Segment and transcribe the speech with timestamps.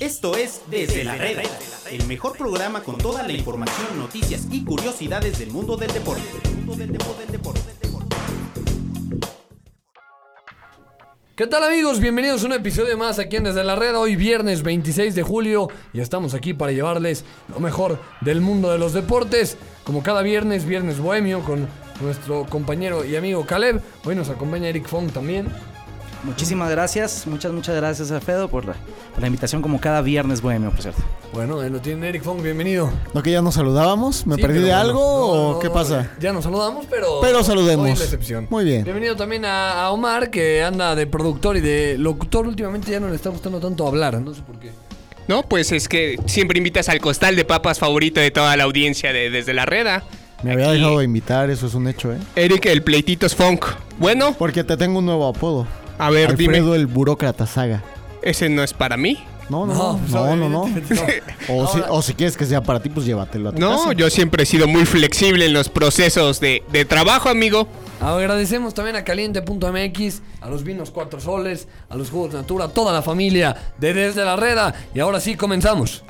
[0.00, 1.42] Esto es Desde la Reda,
[1.90, 6.22] el mejor programa con toda la información, noticias y curiosidades del mundo del deporte.
[11.34, 11.98] ¿Qué tal amigos?
[11.98, 13.96] Bienvenidos a un episodio más aquí en Desde la Red.
[13.96, 18.78] Hoy viernes 26 de julio y estamos aquí para llevarles lo mejor del mundo de
[18.78, 19.56] los deportes.
[19.82, 21.66] Como cada viernes, viernes bohemio con
[22.00, 23.82] nuestro compañero y amigo Caleb.
[24.04, 25.48] Hoy nos acompaña Eric Fong también.
[26.24, 28.74] Muchísimas gracias, muchas, muchas gracias Alfredo por la,
[29.12, 31.00] por la invitación como cada viernes bohemio, por cierto.
[31.32, 32.90] Bueno, ahí lo tiene Eric Fong, bienvenido.
[33.14, 34.26] ¿No que ya nos saludábamos?
[34.26, 36.10] ¿Me Sí, perdí de algo no, o no, qué pasa?
[36.20, 37.20] Ya nos saludamos, pero.
[37.20, 37.86] Pero saludemos.
[37.86, 38.46] Hoy es la excepción.
[38.50, 38.82] Muy bien.
[38.84, 42.46] Bienvenido también a, a Omar, que anda de productor y de locutor.
[42.46, 44.72] Últimamente ya no le está gustando tanto hablar, no sé por qué.
[45.28, 49.12] No, pues es que siempre invitas al costal de papas favorito de toda la audiencia
[49.12, 50.02] de Desde la Reda.
[50.42, 52.18] Me había Aquí, dejado de invitar, eso es un hecho, ¿eh?
[52.34, 53.64] Eric, el pleititos funk.
[53.98, 55.66] Bueno, Porque te tengo un nuevo apodo.
[55.98, 56.76] A ver, Alfredo dime.
[56.76, 57.82] el burócrata saga.
[58.22, 59.24] ¿Ese no es para mí?
[59.48, 60.62] No, no, No, no, pues, no, no,
[61.48, 63.70] O, si, Ahora- o si quieres que sea para ti, pues llévatelo a tu No,
[63.78, 63.92] casa.
[63.94, 67.66] yo siempre he sido muy flexible en los procesos de, de trabajo, amigo.
[68.00, 72.92] Agradecemos también a Caliente.mx, a los vinos Cuatro Soles, a los jugos Natura, a toda
[72.92, 74.74] la familia de Desde la Reda.
[74.94, 76.04] Y ahora sí, comenzamos.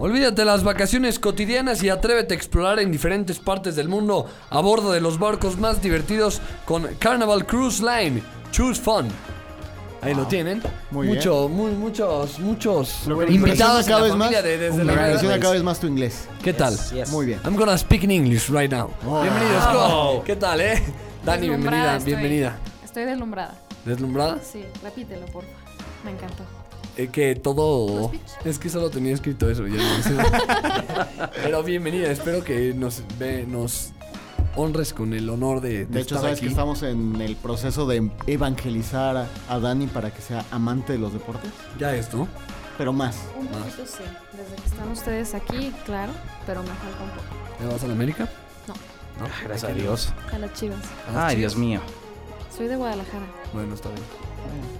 [0.00, 4.92] Olvídate las vacaciones cotidianas y atrévete a explorar en diferentes partes del mundo a bordo
[4.92, 8.22] de los barcos más divertidos con Carnival Cruise Line.
[8.50, 9.08] Choose Fun.
[10.00, 10.62] Ahí lo tienen.
[10.90, 14.94] Muy Mucho, muy, muchos, muchos invitados cada vez más, de Desde la
[15.38, 16.26] cada vez más tu inglés.
[16.42, 16.74] ¿Qué tal?
[16.94, 17.10] Yes.
[17.10, 17.38] Muy bien.
[17.44, 18.90] I'm gonna speak in English right now.
[19.02, 20.24] Bienvenidos.
[20.24, 20.82] ¿Qué tal, eh?
[21.26, 22.14] Dani, bienvenida, estoy.
[22.14, 22.58] bienvenida.
[22.82, 23.54] Estoy deslumbrada.
[23.84, 24.38] ¿Deslumbrada?
[24.42, 25.60] Sí, repítelo, por favor.
[26.06, 26.59] Me encantó.
[27.00, 28.12] Eh, que todo.
[28.44, 30.16] Es que solo tenía escrito eso, ya no sé.
[31.42, 33.92] Pero bienvenida, espero que nos, ve, nos
[34.56, 36.46] honres con el honor de, de De hecho, estar sabes aquí.
[36.46, 40.98] que estamos en el proceso de evangelizar a, a Dani para que sea amante de
[40.98, 41.50] los deportes.
[41.78, 42.28] Ya es, ¿no?
[42.76, 43.16] Pero más.
[43.38, 44.04] Un poquito sí.
[44.32, 46.12] Desde que están ustedes aquí, claro,
[46.46, 47.62] pero me falta un poco.
[47.62, 48.28] ¿Ya vas a la América?
[48.68, 48.74] No,
[49.24, 49.30] No.
[49.44, 50.12] Gracias a Dios.
[50.32, 50.80] a las chivas.
[51.08, 51.36] ¿A las Ay?
[51.36, 51.80] Dios mío.
[52.54, 53.26] Soy de Guadalajara.
[53.54, 54.02] Bueno, está bien.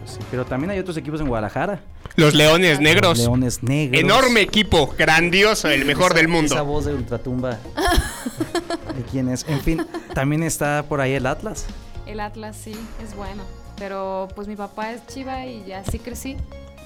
[0.06, 1.80] Sí, pero también hay otros equipos en Guadalajara.
[2.16, 3.18] Los Leones Negros.
[3.18, 4.00] Leones Negros.
[4.02, 6.64] Enorme equipo, grandioso, el mejor Esa- del Esa mundo.
[6.64, 7.58] voz de ultratumba.
[8.96, 9.44] ¿De quién es?
[9.48, 11.66] En fin, también está por ahí el Atlas.
[12.06, 12.72] El Atlas sí,
[13.02, 13.42] es bueno.
[13.78, 16.36] Pero pues mi papá es chiva y ya sí crecí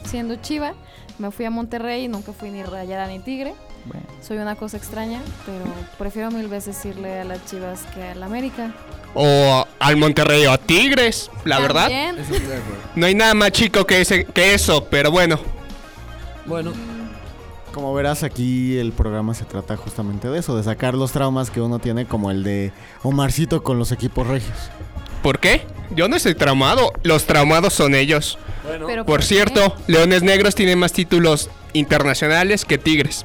[0.05, 0.75] siendo chiva.
[1.19, 3.55] Me fui a Monterrey y nunca fui ni rayada ni tigre.
[3.87, 5.65] Bueno, Soy una cosa extraña, pero
[5.99, 8.73] prefiero mil veces irle a las chivas que al América.
[9.15, 11.83] O al Monterrey o a Tigres, la verdad.
[11.89, 12.17] También.
[12.97, 15.39] No hay nada más chico que, ese, que eso, pero bueno.
[16.47, 16.73] Bueno,
[17.73, 21.61] Como verás, aquí el programa se trata justamente de eso, de sacar los traumas que
[21.61, 24.57] uno tiene, como el de Omarcito con los equipos regios.
[25.23, 25.67] ¿Por qué?
[25.91, 26.93] Yo no estoy traumado.
[27.03, 28.39] Los traumados son ellos.
[28.65, 28.87] bueno.
[28.87, 29.27] Pero Por qué?
[29.27, 33.25] cierto, Leones Negros tienen más títulos internacionales que Tigres.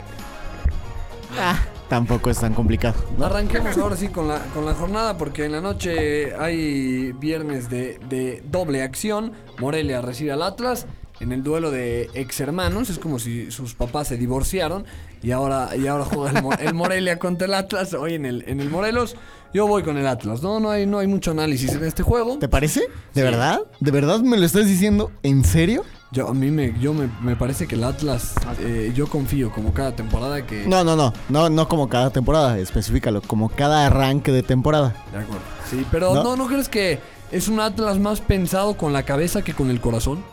[1.90, 3.04] Tampoco es tan complicado.
[3.18, 3.26] ¿no?
[3.26, 8.00] Arranquemos ahora sí con la, con la jornada porque en la noche hay viernes de,
[8.10, 9.34] de doble acción.
[9.60, 10.86] Morelia recibe al Atlas
[11.20, 12.90] en el duelo de ex hermanos.
[12.92, 14.86] Es como si sus papás se divorciaron
[15.24, 18.44] y ahora, y ahora juega el, Mo- el Morelia contra el Atlas hoy en el,
[18.48, 19.16] en el Morelos.
[19.52, 20.44] Yo voy con el Atlas.
[20.44, 22.38] No, no hay, no hay mucho análisis en este juego.
[22.38, 22.84] ¿Te parece?
[23.16, 23.62] ¿De verdad?
[23.80, 25.12] ¿De verdad me lo estás diciendo?
[25.24, 25.84] ¿En serio?
[26.12, 29.74] Yo, a mí me, yo me, me parece que el Atlas, eh, yo confío como
[29.74, 30.66] cada temporada que...
[30.66, 31.14] No, no, no.
[31.30, 33.22] No, no como cada temporada, específicalo.
[33.22, 34.96] Como cada arranque de temporada.
[35.12, 35.44] De acuerdo.
[35.70, 36.24] Sí, pero No.
[36.24, 37.00] no, ¿no crees que
[37.32, 40.24] es un Atlas más pensado con la cabeza que con el corazón?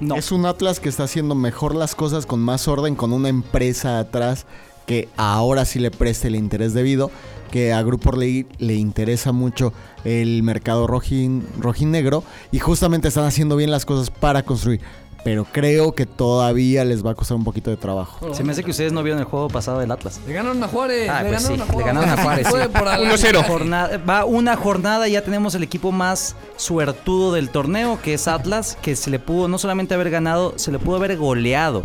[0.00, 0.16] no.
[0.16, 4.00] Es un Atlas que está haciendo mejor las cosas con más orden, con una empresa
[4.00, 4.46] atrás
[4.86, 7.12] que ahora sí le preste el interés debido,
[7.52, 9.72] que a Grupo Orlegui le interesa mucho
[10.02, 14.80] el mercado rojín, rojinegro y justamente están haciendo bien las cosas para construir.
[15.24, 18.34] Pero creo que todavía les va a costar un poquito de trabajo.
[18.34, 20.20] Se me hace que ustedes no vieron el juego pasado del Atlas.
[20.26, 21.08] Le ganaron a Juárez.
[21.08, 21.78] Ah, le pues ganaron sí, a Juárez.
[21.78, 22.68] le ganaron a Juárez, sí.
[22.76, 23.42] por ala- 1-0.
[23.46, 28.26] Jornada- va una jornada y ya tenemos el equipo más suertudo del torneo, que es
[28.26, 31.84] Atlas, que se le pudo no solamente haber ganado, se le pudo haber goleado.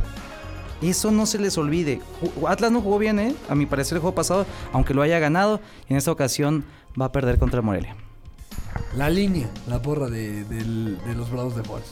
[0.81, 2.01] Eso no se les olvide.
[2.47, 3.35] Atlas no jugó bien, ¿eh?
[3.49, 5.59] A mi parecer el juego pasado, aunque lo haya ganado,
[5.89, 6.65] en esta ocasión
[6.99, 7.95] va a perder contra Morelia.
[8.95, 10.43] La línea, la porra de
[11.15, 11.87] los Bravos de Juárez.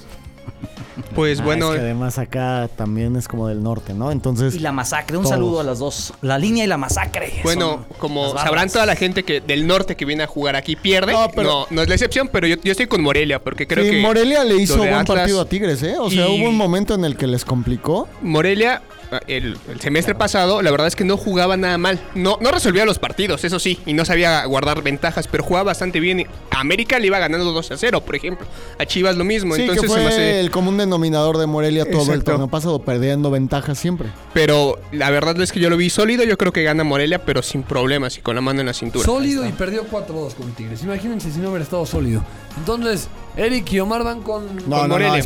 [1.13, 4.11] Pues Ah, bueno, es que además acá también es como del norte, ¿no?
[4.11, 5.33] Entonces, Y la masacre, un Todos.
[5.35, 6.13] saludo a las dos.
[6.21, 7.33] La línea y la masacre.
[7.43, 11.13] bueno, como sabrán toda la gente que del norte que viene a jugar aquí pierde.
[11.13, 13.83] No, No, pero- no, es la excepción, pero yo, yo estoy con Morelia porque creo
[13.85, 15.95] sí, que Morelia le hizo buen Atlas- partido a Tigres, ¿eh?
[15.99, 18.07] O sea, hubo un momento en el que les complicó.
[18.21, 18.81] Morelia
[19.27, 21.99] el, el semestre pasado, la verdad es que no jugaba nada mal.
[22.15, 25.99] No, no resolvía los partidos, eso sí, y no sabía guardar ventajas, pero jugaba bastante
[25.99, 26.27] bien.
[26.51, 28.47] A América le iba ganando 2 a 0, por ejemplo.
[28.79, 29.55] A Chivas lo mismo.
[29.55, 32.47] Sí, Entonces que se me fue hace- el común denominador de Morelia todo el torneo
[32.47, 34.09] pasado, perdiendo ventajas siempre.
[34.33, 36.23] Pero la verdad es que yo lo vi sólido.
[36.23, 39.05] Yo creo que gana Morelia, pero sin problemas y con la mano en la cintura.
[39.05, 40.83] Sólido y perdió 4-2 con Tigres.
[40.83, 42.23] Imagínense si no hubiera estado sólido.
[42.57, 44.47] Entonces, Eric y Omar van con.
[44.47, 45.23] Con Morelia.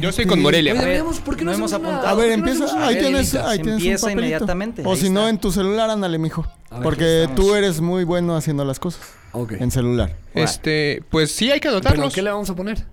[0.00, 0.72] Yo soy con Morelia.
[0.72, 2.06] Oye, A ver, deberíamos- ¿por qué no, no hemos una- apuntado.
[2.08, 2.86] A ver, ¿por qué no empieza.
[2.86, 4.20] Ahí tienes, ahí tienes un Empieza papelito.
[4.20, 6.46] inmediatamente, O si no, en tu celular, ándale, mijo.
[6.70, 9.02] Ver, Porque tú eres muy bueno haciendo las cosas.
[9.32, 9.52] Ok.
[9.58, 10.16] En celular.
[10.34, 12.14] Este, pues sí, hay que ¿Pero anotarlos.
[12.14, 12.84] qué le vamos a poner?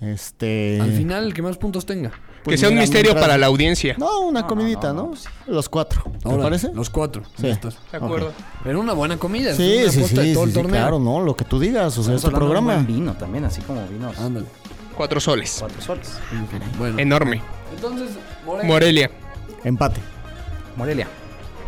[0.00, 0.80] Este.
[0.80, 2.10] Al final, el que más puntos tenga.
[2.10, 3.96] que pues sea un misterio para la audiencia.
[3.98, 5.08] No, una No, comidita, no, ¿no?
[5.10, 5.28] no, sí.
[5.48, 6.02] Los cuatro.
[6.22, 6.70] ¿Te Ahora, parece?
[6.72, 7.22] Los cuatro.
[7.36, 7.48] Sí.
[7.48, 7.76] listos.
[7.90, 8.32] De acuerdo.
[8.62, 9.54] Pero una buena comida.
[9.54, 10.70] Sí, una sí, sí, de todo sí, el sí, torneo.
[10.80, 12.86] claro, no, lo que tú digas, o sea, Estamos es tu hablando de un programa.
[12.86, 14.16] vino también, así como vinos.
[14.18, 14.46] Ándale.
[14.96, 15.56] Cuatro soles.
[15.58, 16.12] Cuatro soles.
[16.78, 16.98] Bueno.
[16.98, 17.42] Enorme.
[17.74, 18.10] Entonces,
[18.46, 18.68] Morelia.
[18.68, 19.10] Morelia.
[19.64, 20.00] Empate.
[20.76, 21.08] Morelia.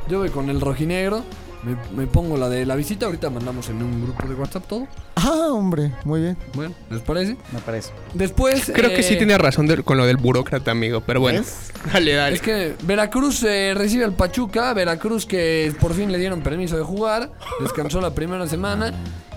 [0.08, 1.24] Yo voy con el rojinegro.
[1.62, 3.06] Me, me pongo la de la visita.
[3.06, 4.86] Ahorita mandamos en un grupo de WhatsApp todo.
[5.16, 6.36] Ah, hombre, muy bien.
[6.54, 7.36] Bueno, ¿les parece?
[7.52, 7.90] Me parece.
[8.14, 8.70] Después.
[8.74, 11.02] Creo que sí eh, tiene razón con lo del burócrata, amigo.
[11.02, 11.40] Pero bueno.
[11.40, 11.70] ¿Ves?
[11.92, 12.36] Dale, dale.
[12.36, 14.72] Es que Veracruz eh, recibe al Pachuca.
[14.74, 17.32] Veracruz que por fin le dieron permiso de jugar.
[17.60, 18.92] Descansó la primera semana.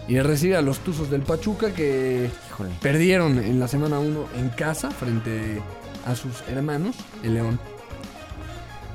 [0.07, 2.71] Y recibe a los Tuzos del Pachuca que Híjole.
[2.81, 5.61] perdieron en la semana 1 en casa frente
[6.05, 7.59] a sus hermanos, el León.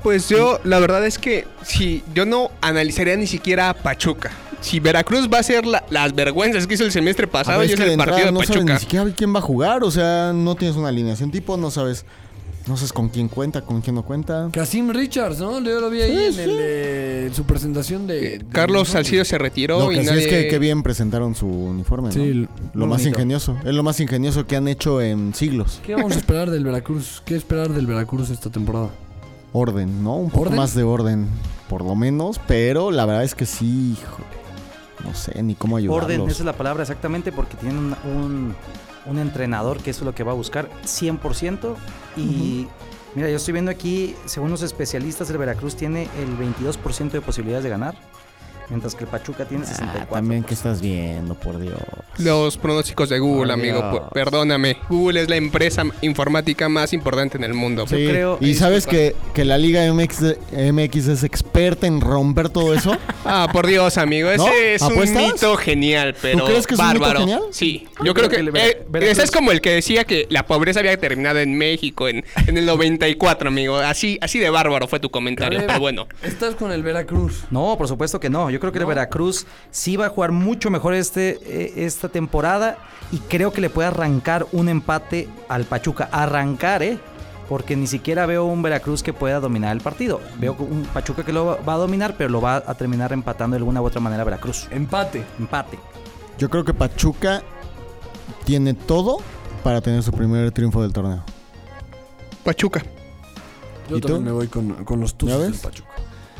[0.03, 4.31] Pues yo, la verdad es que si yo no analizaría ni siquiera a Pachuca.
[4.61, 7.73] Si Veracruz va a hacer la- las vergüenzas que hizo el semestre pasado ver, y
[7.73, 8.73] es el partido de no sabes Pachuca.
[8.73, 12.03] ni siquiera quién va a jugar, o sea, no tienes una alineación tipo, no sabes,
[12.67, 14.49] no sabes con quién cuenta, con quién no cuenta.
[14.51, 15.61] Casim Richards, ¿no?
[15.61, 18.19] Yo lo vi ahí en, el, eh, en su presentación de.
[18.39, 18.93] de- Carlos ¿no?
[18.93, 20.21] Salcido se retiró Lo y que sí nadie...
[20.23, 22.13] es que, que bien presentaron su uniforme, ¿no?
[22.13, 23.09] Sí, lo muy más bonito.
[23.09, 25.79] ingenioso, es lo más ingenioso que han hecho en siglos.
[25.85, 27.21] ¿Qué vamos a esperar del Veracruz?
[27.25, 28.89] ¿Qué esperar del Veracruz esta temporada?
[29.53, 30.15] Orden, ¿no?
[30.15, 30.57] Un poco ¿Orden?
[30.57, 31.27] más de orden,
[31.67, 34.21] por lo menos, pero la verdad es que sí, hijo,
[35.03, 36.03] no sé ni cómo ayudarlos.
[36.03, 38.55] Orden, esa es la palabra exactamente, porque tienen un, un,
[39.05, 41.75] un entrenador que eso es lo que va a buscar 100%.
[42.17, 42.67] Y
[43.15, 47.63] mira, yo estoy viendo aquí, según los especialistas, el Veracruz tiene el 22% de posibilidades
[47.63, 47.95] de ganar,
[48.69, 49.79] mientras que el Pachuca tiene 64%.
[49.81, 51.79] Ah, también que estás viendo, por Dios.
[52.17, 53.91] Los pronósticos de Google, Por amigo.
[53.91, 54.03] Dios.
[54.13, 54.77] Perdóname.
[54.89, 57.85] Google es la empresa informática más importante en el mundo.
[57.87, 60.35] Sí, creo- y sabes que, que la Liga MX,
[60.71, 62.95] MX es experta en romper todo eso.
[63.31, 64.29] Ah, por Dios, amigo.
[64.31, 64.47] Ese ¿No?
[64.51, 67.19] es un mito genial, pero crees que es un mito bárbaro.
[67.19, 67.41] genial?
[67.51, 67.85] Sí.
[67.99, 70.79] Yo, Yo creo creo que, eh, ese es como el que decía que la pobreza
[70.79, 73.75] había terminado en México en, en el 94, amigo.
[73.77, 76.07] Así, así de bárbaro fue tu comentario, pero bueno.
[76.23, 77.43] Estás con el Veracruz.
[77.51, 78.49] No, por supuesto que no.
[78.49, 82.77] Yo creo que el Veracruz sí va a jugar mucho mejor este, eh, esta temporada
[83.11, 86.09] y creo que le puede arrancar un empate al Pachuca.
[86.11, 86.99] Arrancar, ¿eh?
[87.47, 90.21] Porque ni siquiera veo un Veracruz que pueda dominar el partido.
[90.39, 93.59] Veo un Pachuca que lo va a dominar, pero lo va a terminar empatando de
[93.59, 94.67] alguna u otra manera a Veracruz.
[94.71, 95.25] Empate.
[95.39, 95.79] Empate.
[96.37, 97.41] Yo creo que Pachuca
[98.45, 99.17] tiene todo
[99.63, 101.23] para tener su primer triunfo del torneo.
[102.43, 102.83] Pachuca.
[103.89, 104.07] Yo ¿Y tú?
[104.07, 105.88] también me voy con, con los ¿Ya Tuzos del Pachuca.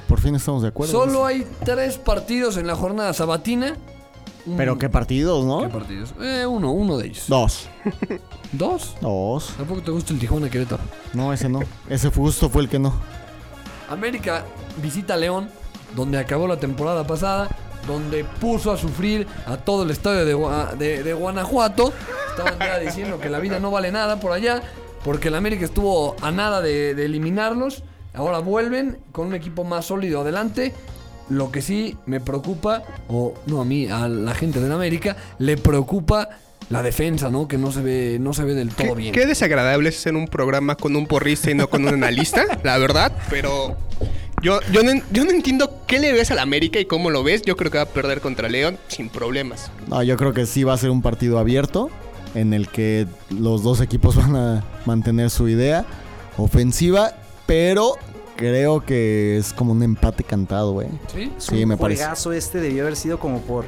[0.10, 0.92] Por fin estamos de acuerdo.
[0.92, 3.78] Solo hay tres partidos en la jornada sabatina.
[4.58, 5.70] Pero qué partidos, ¿Qué ¿no?
[5.70, 6.14] partidos?
[6.20, 7.26] Eh, uno, uno de ellos.
[7.28, 7.68] Dos.
[8.52, 8.96] ¿Dos?
[9.00, 9.54] Dos.
[9.58, 10.82] Tampoco te gusta el Tijuana Querétaro.
[11.14, 11.60] No, ese no.
[11.88, 12.94] Ese justo fue el que no.
[13.90, 14.46] América
[14.82, 15.50] visita León,
[15.96, 17.48] donde acabó la temporada pasada,
[17.88, 21.94] donde puso a sufrir a todo el estadio de, de- de Guanajuato.
[22.32, 24.62] Estaban ya diciendo que la vida no vale nada por allá,
[25.04, 27.84] porque el América estuvo a nada de, de eliminarlos.
[28.14, 30.74] Ahora vuelven con un equipo más sólido adelante.
[31.30, 35.58] Lo que sí me preocupa, o no a mí, a la gente del América, le
[35.58, 36.30] preocupa
[36.70, 37.48] la defensa, ¿no?
[37.48, 39.14] Que no se ve, no se ve del todo Qué, bien.
[39.14, 42.78] qué desagradable es hacer un programa con un porrista y no con un analista, la
[42.80, 43.12] verdad.
[43.30, 43.76] Pero
[44.42, 47.44] yo, yo, no, yo no entiendo qué le ves al América y cómo lo ves.
[47.44, 49.72] Yo creo que va a perder contra León sin problemas.
[49.88, 51.90] No, yo creo que sí va a ser un partido abierto
[52.36, 55.86] en el que los dos equipos van a mantener su idea
[56.38, 57.14] ofensiva,
[57.50, 57.94] pero
[58.36, 60.88] creo que es como un empate cantado, güey.
[61.12, 61.32] ¿Sí?
[61.40, 62.04] Sí, me parece.
[62.04, 63.66] juegazo este debió haber sido como por...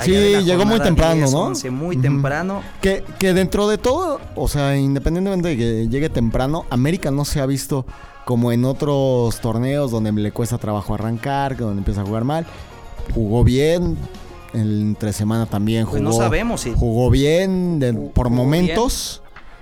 [0.00, 1.40] Sí, llegó muy temprano, 10, ¿no?
[1.48, 2.62] 11, muy temprano.
[2.80, 7.40] Que, que dentro de todo, o sea, independientemente de que llegue temprano, América no se
[7.40, 7.84] ha visto
[8.24, 12.46] como en otros torneos donde le cuesta trabajo arrancar, que donde empieza a jugar mal.
[13.12, 13.98] Jugó bien,
[14.54, 15.92] entre semana también jugó.
[15.98, 16.72] Pues no sabemos si...
[16.74, 18.40] Jugó bien de- Jugó por bien.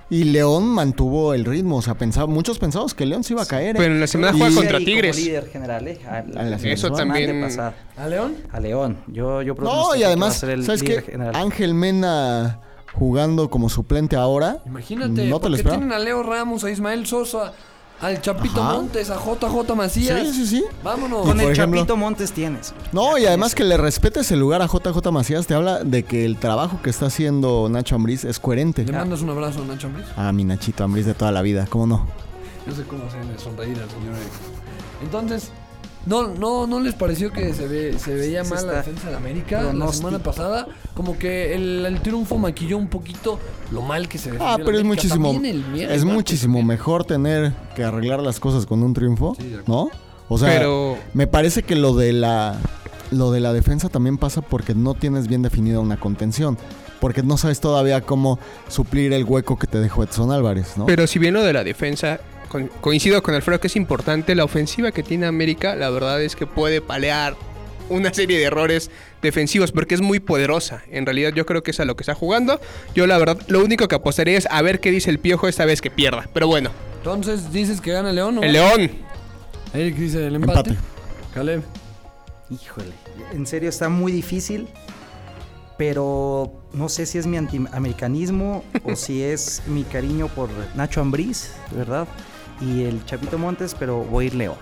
[0.09, 1.77] Y León mantuvo el ritmo.
[1.77, 3.75] O sea, pensaba, muchos pensamos que León se iba a caer.
[3.75, 3.79] ¿eh?
[3.79, 5.17] Pero en la semana Y- juega contra Tigres.
[5.17, 5.99] Líder general, ¿eh?
[6.09, 7.59] A- A la Eso semana también-.
[7.97, 8.35] ¿A León?
[8.51, 8.97] A León.
[9.07, 11.01] Yo, yo No, y además, ¿sabes qué?
[11.01, 11.35] general.
[11.35, 12.61] Ángel Mena
[12.93, 14.59] jugando como suplente ahora.
[14.65, 15.77] Imagínate, No te lo porque esperaba.
[15.77, 17.53] tienen a Leo Ramos, a Ismael Sosa,
[18.01, 18.73] al Chapito Ajá.
[18.73, 20.19] Montes, a JJ Macías.
[20.27, 20.65] Sí, sí, sí.
[20.83, 21.25] Vámonos.
[21.25, 22.73] Con el ejemplo- Chapito Montes tienes.
[22.91, 26.25] No, y además que le respetes el lugar a JJ Macías te habla de que
[26.25, 28.83] el trabajo que está haciendo Nacho Ambriz es coherente.
[28.85, 30.05] ¿Le mandas un abrazo a Nacho Ambriz?
[30.15, 32.07] A mi Nachito Ambriz de toda la vida, ¿cómo no?
[32.67, 34.13] Yo sé cómo hacerle sonreír al señor.
[35.01, 35.51] Entonces,
[36.07, 39.15] no, no, ¿no les pareció que se, ve, se veía Se mal la defensa de
[39.15, 40.67] América la semana pasada?
[40.93, 43.39] Como que el, el triunfo maquilló un poquito
[43.71, 45.39] lo mal que se defendió Ah, pero es muchísimo,
[45.75, 49.55] es muchísimo mejor tener que arreglar las cosas con un triunfo, Sí.
[49.67, 49.89] ¿no?
[50.29, 52.57] O sea, Pero- me parece que lo de la
[53.09, 56.57] lo de la defensa también pasa porque no tienes bien definida una contención,
[56.99, 58.37] porque no sabes todavía cómo
[58.67, 60.85] suplir el hueco que te dejó Edson Álvarez, ¿no?
[60.87, 64.43] Pero si bien lo de la defensa, co- coincido con Alfredo que es importante, la
[64.43, 67.35] ofensiva que tiene América, la verdad es que puede palear
[67.89, 70.83] una serie de errores defensivos porque es muy poderosa.
[70.91, 72.59] En realidad yo creo que es a lo que está jugando.
[72.93, 75.63] Yo la verdad lo único que apostaría es a ver qué dice el Piojo esta
[75.65, 76.27] vez que pierda.
[76.33, 78.35] Pero bueno, Entonces, ¿dices que gana el León?
[78.35, 78.43] ¿no?
[78.43, 78.91] el León.
[79.73, 80.71] Eric dice el empate.
[80.71, 80.77] Empate.
[81.33, 81.63] Caleb.
[82.49, 82.91] Híjole,
[83.33, 84.67] en serio está muy difícil,
[85.77, 91.51] pero no sé si es mi antiamericanismo o si es mi cariño por Nacho Ambriz,
[91.75, 92.07] ¿verdad?
[92.61, 94.55] Y el Chapito Montes, pero voy a ir León.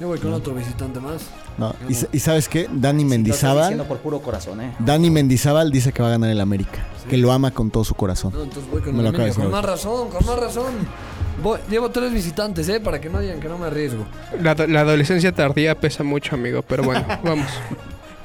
[0.00, 1.22] Yo voy con otro visitante más.
[1.58, 2.62] No, y, sa- y sabes qué?
[2.72, 4.74] Dani Lo estoy Mendizábal, por puro corazón, ¿eh?
[4.80, 7.94] Dani Mendizábal dice que va a ganar el América, que lo ama con todo su
[7.94, 8.32] corazón.
[8.34, 9.36] No, entonces voy con Me el América.
[9.42, 10.72] Con más razón, con más razón.
[11.42, 12.80] Voy- llevo tres visitantes, ¿eh?
[12.80, 14.04] Para que no digan que no me arriesgo.
[14.40, 16.62] La, la adolescencia tardía pesa mucho, amigo.
[16.62, 17.46] Pero bueno, vamos.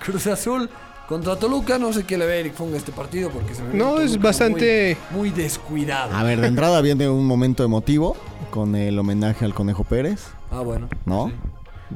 [0.04, 0.70] Cruz Azul
[1.08, 1.78] contra Toluca.
[1.78, 4.20] No sé qué le ve Eric Funga a este partido porque se me No, es
[4.20, 6.16] bastante- Muy, muy descuidado.
[6.16, 8.16] A ver, de entrada viene un momento emotivo
[8.58, 10.90] con el homenaje al Conejo Pérez, Ah, bueno.
[11.06, 11.28] ¿no?
[11.28, 11.34] Sí.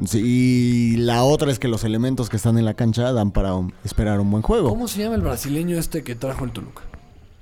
[0.06, 3.54] Sí, y la otra es que los elementos que están en la cancha dan para
[3.84, 4.70] esperar un buen juego.
[4.70, 6.84] ¿Cómo se llama el brasileño este que trajo el Toluca?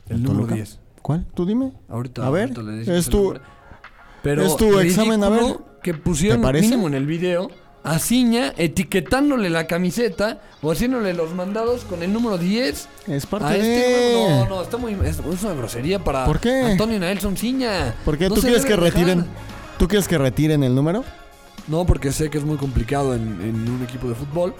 [0.07, 0.55] El, ¿El número Toluca?
[0.55, 0.79] 10.
[1.01, 1.25] ¿Cuál?
[1.33, 1.73] Tú dime.
[1.89, 3.35] Ahorita, A ver, ahorita le es tu-.
[4.23, 5.57] Pero es tu examen, a ver.
[5.83, 7.51] que pusieron mínimo en el video
[7.83, 13.47] a Ciña etiquetándole la camiseta o haciéndole los mandados con el número 10 Es parte
[13.47, 14.13] a este de...
[14.13, 16.61] No, no, está muy es, es una grosería para ¿Por qué?
[16.61, 17.95] Antonio Nelson Ciña.
[18.05, 18.27] ¿Por qué?
[18.29, 18.83] No ¿Tú quieres que dejar.
[18.93, 19.25] retiren?
[19.77, 21.03] ¿Tú quieres que retiren el número?
[21.67, 24.53] No, porque sé que es muy complicado en, en un equipo de fútbol.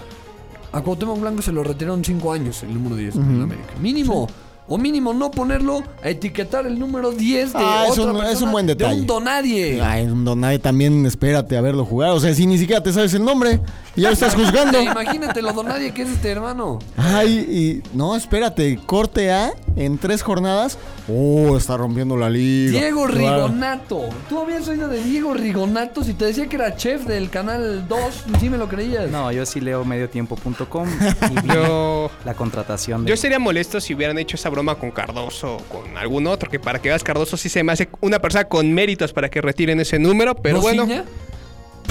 [0.72, 3.44] A Cuauhtémoc Blanco se lo retiraron 5 años el número 10 en Ujú.
[3.44, 3.74] América.
[3.82, 4.30] Mínimo.
[4.70, 8.42] O mínimo no ponerlo a etiquetar el número 10 de Ah, es otra un- es
[8.42, 8.96] un buen detalle.
[8.96, 9.82] De un donadie.
[9.82, 12.12] Ay, don Nadie también espérate a verlo jugar.
[12.12, 13.60] O sea, si ni siquiera te sabes el nombre
[13.96, 14.80] y ya lo estás juzgando.
[14.82, 16.80] Imagínate lo donadie que es este hermano.
[16.98, 20.78] Ay, y no, espérate, corte A en tres jornadas.
[21.12, 22.72] Oh, está rompiendo la liga.
[22.80, 23.48] Diego Claro.
[23.48, 24.02] Rigonato.
[24.30, 26.04] Tú habías oído de Diego Rigonato.
[26.04, 28.00] Si te decía que era chef del canal 2,
[28.40, 29.10] sí me lo creías.
[29.10, 30.88] No, yo sí leo mediotiempo.com
[31.32, 32.12] y vi Yo...
[32.26, 35.98] la contratación de Yo sería molesto si hubieran hecho esa broma con Cardoso o con
[35.98, 39.14] algún otro, que para que veas Cardoso sí se me hace una persona con méritos
[39.14, 40.86] para que retiren ese número, pero ¿No, bueno.
[40.86, 41.04] Ciña?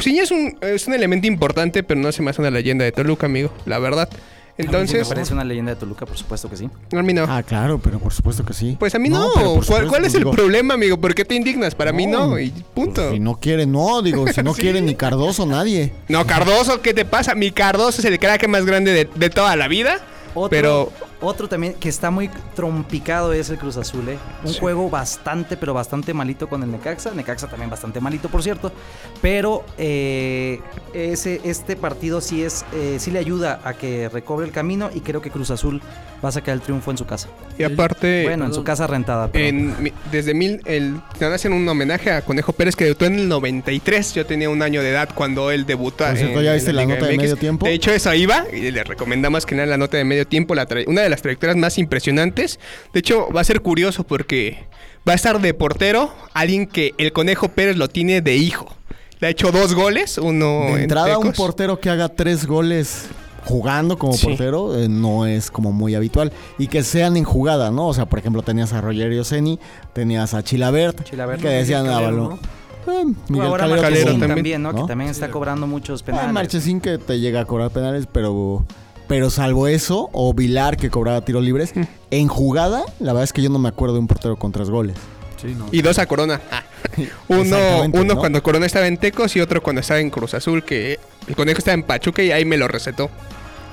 [0.01, 2.93] Ciña es un, es un elemento importante, pero no se me hace una leyenda de
[2.93, 4.09] Toluca, amigo, la verdad.
[4.57, 6.69] Me Entonces, parece una leyenda de Toluca, por supuesto que sí.
[6.93, 7.27] a mí no.
[7.29, 8.77] Ah, claro, pero por supuesto que sí.
[8.79, 9.31] Pues a mí no.
[9.67, 11.01] ¿Cuál, cuál es el digo, problema, amigo?
[11.01, 11.77] ¿Por qué te indignas?
[11.77, 12.27] Para mí No.
[12.31, 13.03] no, y punto.
[13.03, 14.63] pues, Si no quiere, no, digo, si no Sí.
[14.63, 15.93] quiere ni Cardoso, nadie.
[16.09, 17.37] No, Cardoso, ¿qué te pasa?
[17.37, 19.99] Mi Cardoso es el crack más grande de, de toda la vida.
[20.35, 24.19] Otro, Pero otro también que está muy trompicado es el Cruz Azul, ¿eh?
[24.45, 27.13] Un juego bastante, pero bastante malito con el Necaxa.
[27.13, 28.73] Necaxa también bastante malito, por cierto.
[29.21, 30.61] Pero eh,
[30.93, 35.01] ese, este partido sí es, eh, sí le ayuda a que recobre el camino y
[35.01, 35.83] creo que Cruz Azul
[36.25, 37.29] va a sacar el triunfo en su casa.
[37.59, 39.31] y aparte, bueno, en su casa rentada.
[39.31, 42.85] Pero en desde mil, el, te van a hacer un homenaje a Conejo Pérez que
[42.85, 44.15] debutó en el 93.
[44.15, 46.05] Yo tenía un año de edad cuando él debutó.
[46.05, 47.67] Por cierto, en- ¿ya en viste la Liga nota de medio tiempo?
[47.67, 50.67] De hecho, eso iba y le recomendamos que lean la nota de medio tiempo, la
[50.87, 52.59] una de las trayectorias más impresionantes.
[52.93, 54.67] De hecho, va a ser curioso porque
[55.09, 58.75] va a estar de portero alguien que el Conejo Pérez lo tiene de hijo.
[59.21, 61.37] Le ha hecho dos goles, uno De en entrada, un Tecos.
[61.37, 63.07] portero que haga tres goles
[63.49, 64.27] jugando como Sí.
[64.27, 66.33] portero eh, no es como muy habitual.
[66.59, 67.89] Y que sean en jugada, ¿no?
[67.89, 69.59] O sea, por ejemplo, tenías a Rogerio Ceni,
[69.95, 72.41] tenías a Chilabert, Chilabert, que decían a Calero, balón.
[72.87, 74.73] Eh, Miguel ahora Calero, Calero también, también, ¿no?
[74.73, 74.83] ¿no?
[74.83, 76.33] Que también está cobrando muchos Ah, penales.
[76.33, 78.65] Marchesín que te llega a cobrar penales, pero
[79.09, 81.73] pero salvo eso, o Vilar que cobraba tiros libres,
[82.11, 84.69] en jugada, la verdad es que yo no me acuerdo de un portero con tres
[84.69, 84.97] goles.
[85.41, 85.67] Sí, no.
[85.73, 86.41] Y dos a Corona.
[86.53, 86.63] Ah.
[87.29, 87.57] Uno,
[87.93, 88.19] uno ¿no?
[88.19, 91.59] cuando Corona estaba en Tecos y otro cuando estaba en Cruz Azul, que el conejo
[91.59, 93.09] estaba en Pachuca y ahí me lo recetó.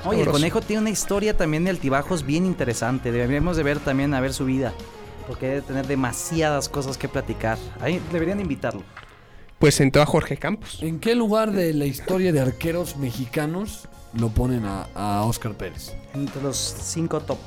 [0.05, 3.11] Oye, el conejo tiene una historia también de altibajos bien interesante.
[3.11, 4.73] Deberíamos de ver también a ver su vida.
[5.27, 7.57] Porque debe tener demasiadas cosas que platicar.
[7.81, 8.83] Ahí deberían invitarlo.
[9.57, 10.79] Pues sentó a Jorge Campos.
[10.81, 15.93] ¿En qué lugar de la historia de arqueros mexicanos lo ponen a, a Oscar Pérez?
[16.13, 17.39] Entre los cinco top.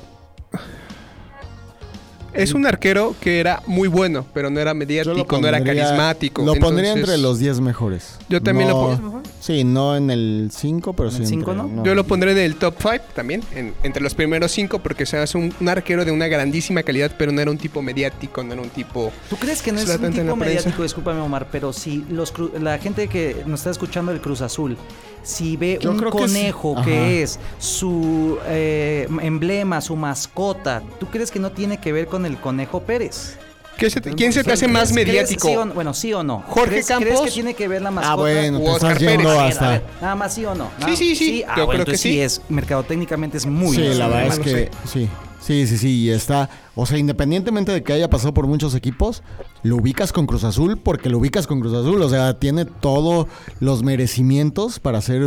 [2.33, 6.43] Es un arquero que era muy bueno, pero no era mediático, no era carismático.
[6.43, 8.17] Lo pondría Entonces, entre los 10 mejores.
[8.29, 9.28] Yo también lo pondría.
[9.39, 11.21] Sí, no en el 5, pero ¿En sí.
[11.21, 11.83] el cinco, entre- no?
[11.85, 15.17] Yo lo pondré en el top 5 también, en- entre los primeros 5, porque se
[15.17, 18.51] hace un, un arquero de una grandísima calidad, pero no era un tipo mediático, no
[18.53, 19.11] era un tipo...
[19.29, 20.83] ¿Tú crees que no es un en tipo mediático?
[20.83, 24.75] Discúlpame, Omar, pero si los cru- la gente que nos está escuchando del Cruz Azul,
[25.23, 26.23] si ve Yo un creo que sí.
[26.35, 32.07] conejo que es su eh, emblema, su mascota, ¿tú crees que no tiene que ver
[32.07, 33.37] con el Conejo Pérez?
[33.79, 35.47] ¿Qué se te- ¿Quién se te hace más ¿Crees- mediático?
[35.47, 36.43] sí o bueno, sí o no.
[36.47, 37.21] Jorge ¿Crees, ¿Crees Campos?
[37.25, 38.13] que tiene que ver la mascota?
[38.13, 39.29] Ah, bueno, te estás yendo.
[39.29, 39.81] A ver, hasta...
[40.01, 40.69] nada más sí o no.
[40.85, 42.19] Sí, sí, sí, Ah, yo bueno, creo que sí.
[42.19, 45.09] es mercadotécnicamente es muy sí, la verdad es que sí.
[45.41, 49.23] Sí, sí, sí, y está, o sea, independientemente de que haya pasado por muchos equipos,
[49.63, 53.25] lo ubicas con Cruz Azul porque lo ubicas con Cruz Azul, o sea, tiene todos
[53.61, 55.23] los merecimientos para ser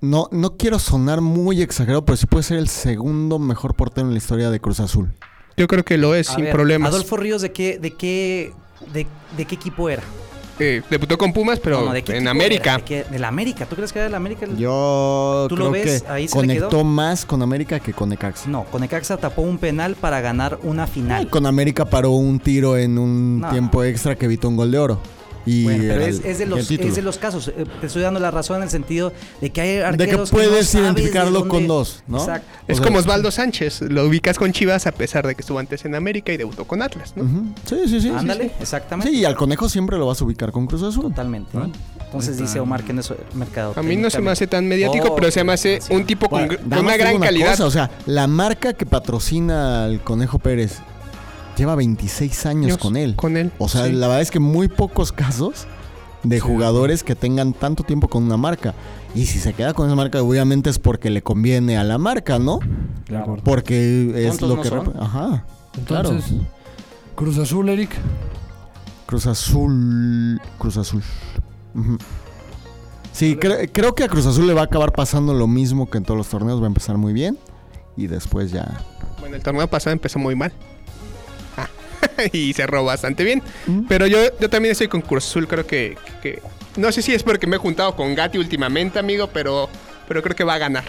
[0.00, 4.12] no no quiero sonar muy exagerado, pero sí puede ser el segundo mejor portero en
[4.12, 5.12] la historia de Cruz Azul.
[5.58, 6.88] Yo creo que lo es, A sin ver, problemas.
[6.94, 8.52] Adolfo Ríos, ¿de qué, de qué,
[8.92, 10.02] de, de qué equipo era?
[10.60, 12.70] Eh, debutó con Pumas, pero No, no, ¿de qué en América.
[12.70, 12.78] era?
[12.78, 13.64] ¿De, qué- de la América.
[13.66, 14.44] ¿Tú crees que era de la América?
[14.56, 16.02] Yo ¿Tú lo creo ves?
[16.02, 16.84] que Ahí se le conectó quedó.
[16.84, 18.48] más con América que con Necaxa.
[18.48, 21.28] No, Conecaxa tapó un penal para ganar una final.
[21.30, 23.50] Con América paró un tiro en un No.
[23.50, 25.00] tiempo extra que evitó un gol de oro.
[25.46, 26.88] Y Bueno, pero es, de los, título.
[26.90, 27.48] es de los casos.
[27.48, 30.30] Eh, Te estoy dando la razón en el sentido de que hay de que arqueros
[30.30, 32.18] puedes no identificarlo dónde- con dos, ¿no?
[32.18, 32.48] Exacto.
[32.66, 35.58] Es O sea, como Osvaldo Sánchez, lo ubicas con Chivas a pesar de que estuvo
[35.58, 37.24] antes en América y debutó con Atlas, ¿no?
[37.64, 38.00] Sí, sí, sí.
[38.02, 38.50] sí, Ándale, sí.
[38.60, 39.10] exactamente.
[39.12, 41.02] Sí, y al conejo siempre lo vas a ubicar con Cruz Azul.
[41.04, 41.56] Totalmente.
[42.04, 42.42] Entonces está.
[42.44, 43.72] dice Omar que no es mercado.
[43.76, 46.28] A mí no se me hace tan mediático, Oh, pero se me hace un tipo
[46.28, 47.50] con, Bueno, con una gran calidad.
[47.52, 50.78] cosa, o sea, la marca que patrocina al Conejo Pérez
[51.58, 53.14] lleva 26 años con él.
[53.16, 53.52] Con él.
[53.58, 53.92] O sea, sí.
[53.92, 55.66] la verdad es que muy pocos casos
[56.22, 58.74] de jugadores que tengan tanto tiempo con una marca.
[59.14, 62.38] Y si se queda con esa marca, obviamente es porque le conviene a la marca,
[62.38, 62.58] ¿no?
[63.06, 63.42] Acuerdo.
[63.44, 64.68] Porque es ¿Cuántos lo no que...
[64.68, 64.94] son?
[65.00, 65.44] Ajá.
[65.76, 66.44] Entonces, claro.
[67.14, 67.90] Cruz Azul, Eric.
[69.06, 70.40] Cruz Azul.
[70.58, 71.02] Cruz Azul.
[73.12, 75.98] Sí, cre- creo que a Cruz Azul le va a acabar pasando lo mismo que
[75.98, 76.60] en todos los torneos.
[76.60, 77.38] Va a empezar muy bien.
[77.96, 78.80] Y después ya.
[79.20, 80.52] Bueno, el torneo pasado empezó muy mal.
[82.32, 83.42] Y cerró bastante bien.
[83.66, 83.82] Mm.
[83.88, 86.40] Pero yo, yo también estoy con Cruz Azul, creo que, que-
[86.76, 89.68] No sé si es porque me he juntado con Gatti últimamente, amigo, pero,
[90.06, 90.84] pero creo que va a ganar.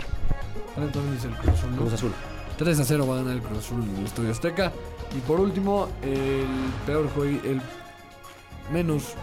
[0.76, 1.78] Ahora también dice el Cruz Azul, ¿no?
[1.82, 2.12] Cruz Azul.
[2.58, 4.72] 3 a 0 va a ganar el Cruz Azul en el Estadio Azteca.
[5.16, 6.46] Y por último, el
[6.86, 7.62] peor juego, el
[8.72, 9.14] menos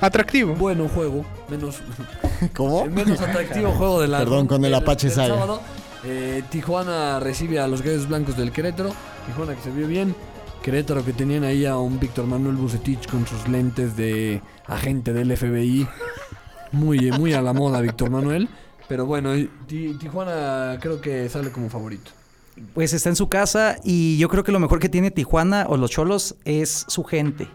[0.00, 0.54] Atractivo.
[0.56, 1.76] bueno juego, menos,
[2.56, 2.84] ¿Cómo?
[2.84, 5.28] el menos atractivo juego de la Perdón, con el Apache del Saga.
[5.34, 5.60] sábado.
[6.04, 8.92] Eh, Tijuana recibe a los Gallos Blancos del Querétaro.
[9.26, 10.14] Tijuana que se vio bien.
[10.62, 15.36] Querétaro que tenían ahí a un Víctor Manuel Bucetich con sus lentes de agente del
[15.36, 15.88] FBI.
[16.70, 18.48] Muy, muy a la moda Víctor Manuel.
[18.88, 19.32] Pero bueno,
[19.66, 22.12] Tijuana creo que sale como favorito.
[22.74, 25.76] Pues está en su casa y yo creo que lo mejor que tiene Tijuana o
[25.76, 27.48] los Cholos es su gente.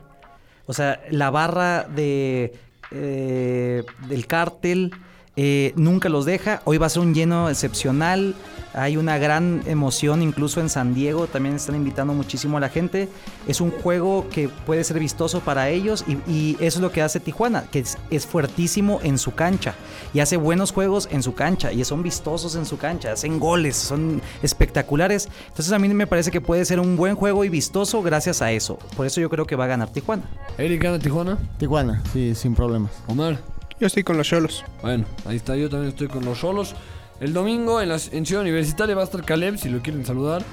[0.66, 2.54] O sea, la barra de
[2.92, 4.92] eh, del cártel
[5.38, 6.62] eh, nunca los deja.
[6.66, 8.36] Hoy va a ser un lleno excepcional.
[8.74, 11.28] Hay una gran emoción incluso en San Diego.
[11.28, 13.08] También están invitando muchísimo a la gente.
[13.48, 17.04] Es un juego que puede ser vistoso para ellos y, y eso es lo que
[17.04, 19.76] hace Tijuana, que es, es fuertísimo en su cancha
[20.14, 23.76] y hace buenos juegos en su cancha y son vistosos en su cancha, hacen goles,
[23.76, 25.30] son espectaculares.
[25.50, 28.52] Entonces a mí me parece que puede ser un buen juego y vistoso gracias a
[28.52, 28.80] eso.
[28.96, 30.24] Por eso yo creo que va a ganar Tijuana.
[30.58, 31.38] Eric gana Tijuana.
[31.60, 32.92] Tijuana, sí, sin problemas.
[33.08, 33.57] Omar.
[33.80, 34.64] Yo estoy con los Cholos.
[34.82, 36.74] Bueno, ahí está, yo también estoy con los solos.
[37.20, 40.44] El domingo en, la, en Ciudad Universitaria va a estar Caleb, si lo quieren saludar.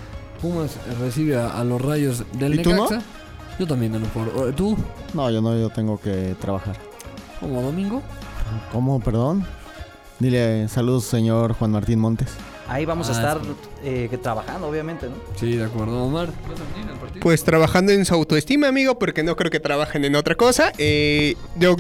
[0.43, 2.87] Pumas recibe a, a los rayos del ¿Y tú no?
[3.59, 4.49] Yo también gano por.
[4.49, 4.77] eh, ¿Tú?
[5.15, 6.77] No, yo no, yo tengo que trabajar.
[7.41, 8.03] Como domingo.
[8.73, 9.01] ¿Cómo?
[9.01, 9.45] Perdón.
[10.19, 12.29] Dile saludos, señor Juan Martín Montes.
[12.67, 13.41] Ahí vamos a Ah, estar
[13.85, 15.15] eh, trabajando, obviamente, ¿no?
[15.39, 16.03] Sí, de acuerdo.
[16.05, 16.29] Omar.
[16.49, 17.21] ¿Vas a?
[17.21, 20.73] Pues trabajando en su autoestima, amigo, porque no creo que trabajen en otra cosa.
[20.79, 21.77] Eh, yo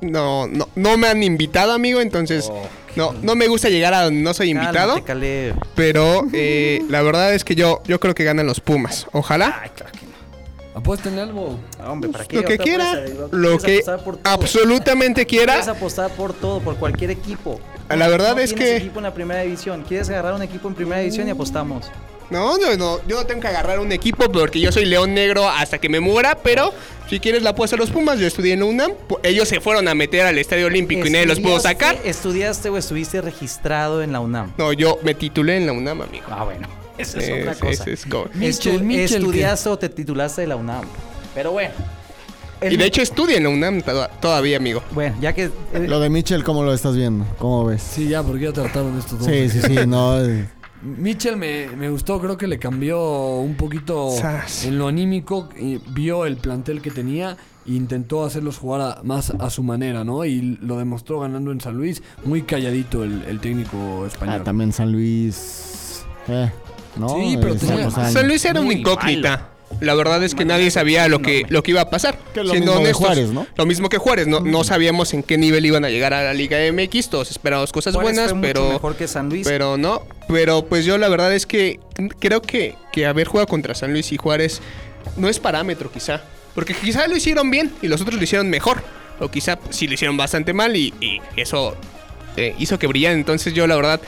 [0.00, 2.50] no, no, no me han invitado, amigo, entonces
[2.96, 5.02] no, no me gusta llegar a donde no soy invitado.
[5.04, 5.54] Cálmate.
[5.74, 9.06] Pero eh, la verdad es que yo, yo creo que ganan los Pumas.
[9.12, 9.60] Ojalá.
[9.62, 10.16] Ay, claro que no.
[10.78, 11.58] Apuéstenle algo.
[11.86, 12.36] Hombre, ¿para qué?
[12.36, 13.82] Lo que quiera, lo que
[14.24, 15.54] absolutamente quiera.
[15.54, 17.60] Puedes apostar por todo, por cualquier equipo.
[17.88, 19.84] La verdad No es que- equipo en la primera división.
[19.86, 21.90] ¿Quieres agarrar un equipo en primera división y apostamos?
[22.30, 25.48] No, no, no, yo no tengo que agarrar un equipo porque yo soy león negro
[25.48, 26.72] hasta que me muera, pero
[27.08, 29.86] si quieres la apuesta a los Pumas, yo estudié en UNAM, pu- ellos se fueron
[29.86, 31.98] a meter al Estadio Olímpico y nadie los pudo ¿Estudiaste- sacar.
[32.04, 34.52] ¿Estudiaste o estuviste registrado en la UNAM?
[34.58, 36.24] No, yo me titulé en la UNAM, amigo.
[36.30, 36.66] Ah, bueno.
[36.98, 37.84] Esa es, Es- otra cosa.
[37.84, 39.16] es- es como- Mitchell, Estu- Mitchell, ¿qué?
[39.26, 40.84] ¿Estudiaste o te titulaste de la UNAM?
[41.34, 41.74] Pero bueno.
[42.60, 44.82] El- Y de hecho estudié en la UNAM to- todavía, amigo.
[44.92, 45.44] Bueno, ya que...
[45.44, 47.26] eh, Lo de Mitchell, ¿cómo lo estás viendo?
[47.38, 47.82] ¿Cómo ves?
[47.82, 49.28] Sí, ya, porque ya trataron estos dos.
[49.28, 50.16] Sí, sí, sí, no.
[50.86, 54.64] Mitchell me, me gustó, creo que le cambió un poquito Sas.
[54.64, 59.30] en lo anímico, y vio el plantel que tenía e intentó hacerlos jugar a- más
[59.30, 60.24] a su manera, ¿no?
[60.24, 64.38] Y lo demostró ganando en San Luis, muy calladito el, el técnico español.
[64.40, 66.04] Ah, también San Luis.
[66.28, 66.50] Eh,
[66.96, 67.08] ¿no?
[67.08, 69.50] Sí, pero Este, tenía- San Luis era una Muy incógnita.
[69.80, 72.18] La verdad es que nadie sabía lo que, lo que iba a pasar.
[72.32, 73.46] Que lo Siendo mismo honestos, Juárez, ¿no?
[73.56, 74.26] Lo mismo que Juárez.
[74.26, 77.10] No, no sabíamos en qué nivel iban a llegar a la Liga MX.
[77.10, 78.72] Todos esperábamos cosas Juárez buenas, fue mucho pero...
[78.72, 79.46] mejor que San Luis.
[79.46, 81.80] Pero no, pero pues yo la verdad es que
[82.18, 84.60] creo que, que haber jugado contra San Luis y Juárez
[85.16, 86.22] no es parámetro quizá.
[86.54, 88.82] Porque quizá lo hicieron bien y los otros lo hicieron mejor.
[89.20, 91.76] O quizá sí lo hicieron bastante mal y, y eso
[92.36, 93.14] eh, hizo que brillara.
[93.14, 94.00] Entonces yo la verdad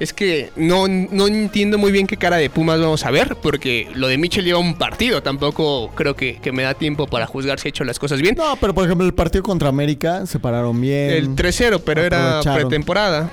[0.00, 3.36] es que no, no entiendo muy bien qué cara de Pumas vamos a ver.
[3.36, 5.22] Porque lo de Mitchell lleva un partido.
[5.22, 8.34] Tampoco creo que, que me da tiempo para juzgar si ha hecho las cosas bien.
[8.36, 11.10] No, pero por ejemplo, el partido contra América se pararon bien.
[11.10, 13.30] El 3-0, pero era pretemporada.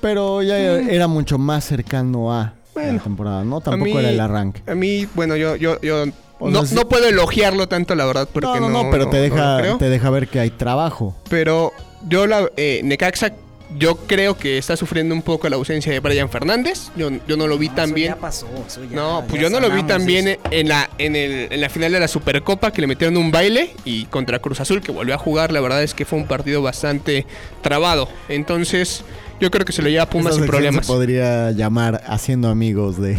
[0.00, 3.60] Pero ya era mucho más cercano a Bueno, la temporada, ¿no?
[3.60, 4.62] Tampoco mí- era el arranque.
[4.66, 6.06] A mí, bueno, yo, yo, yo
[6.40, 8.68] no, no puedo elogiarlo tanto, la verdad, porque no, no.
[8.70, 11.14] no, no, pero te, deja, te deja ver que hay trabajo.
[11.28, 11.72] Pero
[12.08, 13.32] yo la eh, Necaxa,
[13.78, 16.90] yo creo que está sufriendo un poco la ausencia de Brian Fernández.
[16.96, 18.08] Yo, yo no lo vi No, tan eso bien.
[18.08, 20.90] Ya pasó, eso ya- No, ya pues yo no lo vi tan bien en la,
[20.98, 24.38] en, el, en la final de la Supercopa que le metieron un baile y contra
[24.38, 25.52] Cruz Azul que volvió a jugar.
[25.52, 27.26] La verdad es que fue un partido bastante
[27.62, 28.08] trabado.
[28.28, 29.04] Entonces,
[29.40, 30.86] yo creo que se lo lleva a Pumas sin problemas.
[30.86, 33.16] Se podría llamar Haciendo Amigos de,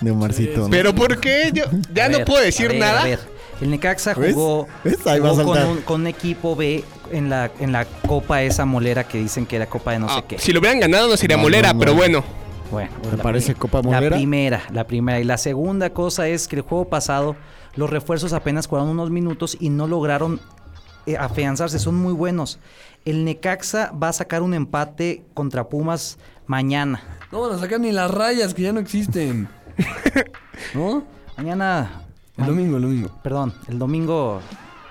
[0.00, 0.62] de Omarcito.
[0.62, 0.70] ¿no?
[0.70, 1.50] Pero ¿por qué?
[1.52, 3.18] Yo ya A no ver, puedo a decir ver, nada.
[3.62, 5.06] El Necaxa jugó, ¿Ves?
[5.06, 8.42] Ahí va a jugó con, un, con un equipo B en la, en la copa
[8.42, 10.38] esa molera que dicen que era copa de no Ah, sé qué.
[10.38, 11.80] si lo hubieran ganado no sería No, molera, no, no.
[11.80, 12.24] pero bueno.
[12.72, 14.16] Bueno, ¿Te la parece Copa La Molera?
[14.16, 15.20] primera, la primera.
[15.20, 17.36] Y la segunda cosa es que el juego pasado,
[17.76, 20.40] los refuerzos apenas jugaron unos minutos y no lograron
[21.06, 21.78] eh, afianzarse.
[21.78, 22.58] Son muy buenos.
[23.04, 27.02] El Necaxa va a sacar un empate contra Pumas mañana.
[27.30, 29.48] No van a sacar ni las rayas que ya no existen.
[30.74, 31.04] ¿No?
[31.36, 32.01] Mañana.
[32.38, 33.10] El domingo, el domingo.
[33.22, 34.40] Perdón, el domingo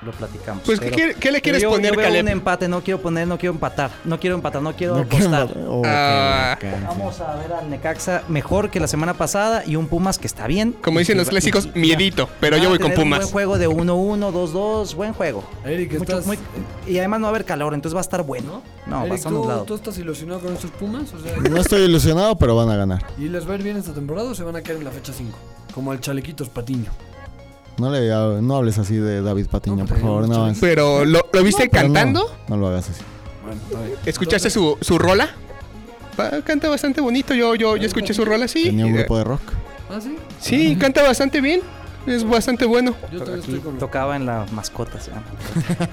[0.03, 0.63] lo platicamos.
[0.65, 2.23] Pues, ¿qué pero- qué le quieres yo- poner, yo veo Caleb?
[2.25, 3.91] un empate, no quiero poner, no quiero empatar.
[4.03, 5.57] No quiero empatar, no quiero No quiero apostar.
[5.67, 6.57] oh, Ah.
[6.87, 10.47] Vamos a ver al Necaxa mejor que la semana pasada y un Pumas que está
[10.47, 10.73] bien.
[10.83, 13.19] Como dicen los clásicos, y- miedito, pero yo voy con tener un Pumas.
[13.21, 15.43] buen juego de 1-1, 2-2, buen juego.
[15.65, 16.25] Eric, Mucho- estás...
[16.27, 16.39] muy-
[16.87, 18.61] y además no va a haber calor, entonces va a estar bueno.
[18.87, 19.63] No, va a Eric, estar ¿tú, nublado.
[19.65, 21.13] ¿tú estás ilusionado con estos Pumas?
[21.13, 23.05] O sea, No estoy ilusionado, pero van a ganar.
[23.19, 24.91] ¿Y les va a ir bien esta temporada o se van a quedar en la
[24.91, 25.37] fecha 5?
[25.75, 26.91] Como el Chalequitos Patiño.
[27.77, 28.09] No, le,
[28.41, 30.29] no hables así de David Patiño, No, por pero favor.
[30.29, 32.35] No, Pero, ¿lo, lo viste no, cantando?
[32.47, 33.01] No, lo hagas así.
[33.43, 33.97] Bueno, está bien.
[34.05, 35.29] ¿Escuchaste su, su rola?
[36.45, 38.65] Canta bastante bonito, yo, yo, yo escuché su rola, sí.
[38.65, 39.41] Tenía un grupo de rock.
[39.89, 40.15] ¿Ah, sí?
[40.39, 41.61] Sí, canta bastante bien.
[42.05, 42.95] Es bastante bueno.
[43.11, 43.77] Yo estoy con...
[43.77, 44.99] tocaba en la mascota.
[44.99, 45.23] se llama.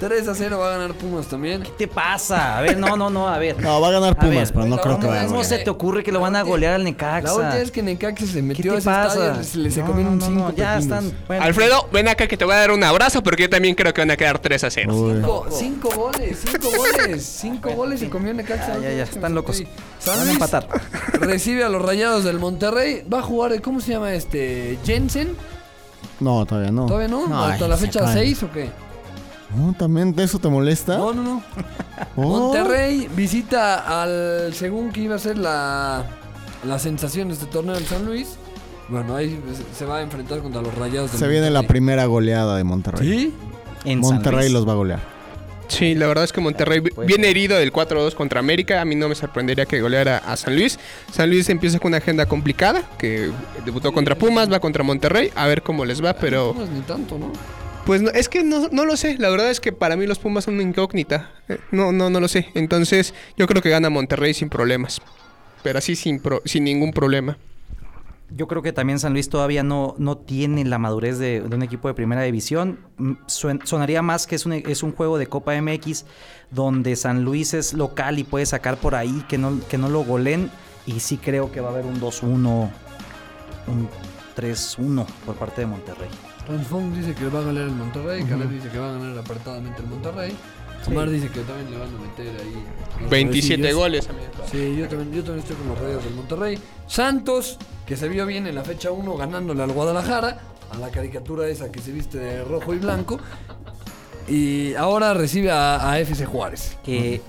[0.00, 1.62] 3 a 0 va a ganar Pumas también.
[1.62, 2.56] ¿Qué te pasa?
[2.56, 3.60] A ver, no, no, no, a ver.
[3.62, 5.26] No, va a ganar A ver, Pumas, pero no la creo que vaya a a
[5.26, 5.58] ¿Cómo ganar.
[5.58, 7.34] se te ocurre que lo van a golear al La Necaxa?
[7.34, 10.18] última vez que Necaxa se ¿Qué metió a ese estadio, se, le- se No, comieron
[10.18, 11.12] no, no, 5 no, ya están.
[11.26, 11.44] bueno.
[11.44, 14.00] Alfredo, ven acá que te voy a dar un abrazo porque yo también creo que
[14.00, 14.94] van a quedar 3 a 0.
[14.96, 15.22] Uy.
[15.50, 16.68] 5 goles, 5
[17.02, 18.74] goles, 5 goles y comió Necaxa.
[18.78, 19.62] Ya, ya, ya, están locos.
[20.06, 20.66] Van a empatar.
[21.20, 23.02] recibe a los rayados del Monterrey.
[23.12, 24.78] Va a jugar, ¿cómo se llama este?
[24.84, 25.36] Jensen.
[26.20, 26.86] No, todavía no.
[26.86, 27.26] ¿Todavía no?
[27.28, 28.16] No, ¿Hasta ay, la fecha acaban.
[28.18, 28.70] 6 o qué?
[29.56, 30.96] No, ¿También eso te molesta?
[30.98, 31.42] No, no, no.
[32.16, 32.22] Oh.
[32.52, 36.04] Monterrey visita al según que iba a ser la,
[36.64, 38.36] la sensación de este torneo en San Luis.
[38.88, 39.38] Bueno, ahí
[39.76, 43.06] se- va a enfrentar contra los rayados del Se viene la primera goleada de Monterrey.
[43.08, 43.34] ¿Sí?
[43.84, 44.52] En San Monterrey Luis.
[44.52, 45.00] los va a golear.
[45.68, 48.80] Sí, la verdad es que Monterrey Puede viene herido del 4-2 contra América.
[48.80, 50.78] A mí no me sorprendería que goleara a San Luis.
[51.12, 53.30] San Luis empieza con una agenda complicada, que
[53.64, 57.18] debutó contra Pumas, va contra Monterrey, a ver cómo les va, pero Pumas ni tanto,
[57.18, 57.30] ¿no?
[57.86, 59.16] Pues no, es que no, no lo sé.
[59.18, 61.30] La verdad es que para mí los Pumas son una incógnita.
[61.48, 62.48] Eh, No, no, no lo sé.
[62.54, 65.00] Entonces yo creo que gana Monterrey sin problemas.
[65.62, 67.36] Pero así sin, pro- sin ningún problema.
[68.32, 71.88] Yo creo que también San Luis todavía no, no tiene la madurez de, un equipo
[71.88, 72.78] de primera división.
[72.96, 73.12] Mm,
[73.64, 76.04] sonaría más que es un, es un juego de Copa MX
[76.52, 80.04] donde San Luis es local y puede sacar por ahí que no, que no lo
[80.04, 80.50] golen.
[80.86, 82.70] Y sí creo que va a haber un 2-1,
[83.66, 83.88] un
[84.36, 86.08] 3-1 por parte de Monterrey.
[86.50, 88.24] Transform dice que va a ganar el Monterrey.
[88.24, 90.36] Caleb dice que va a ganar apretadamente el Monterrey.
[90.88, 92.64] Omar dice que también le van a meter ahí.
[93.02, 93.76] los 27 golecillos.
[93.76, 94.08] goles.
[94.08, 94.48] amigo.
[94.50, 96.58] Sí, yo también, yo también estoy con los rayos del Monterrey.
[96.88, 100.40] Santos, que se vio bien en la fecha 1 ganándole al Guadalajara,
[100.72, 103.20] a la caricatura esa que se viste de rojo y blanco.
[104.26, 106.76] Y ahora recibe a, a FC Juárez.
[106.82, 107.20] que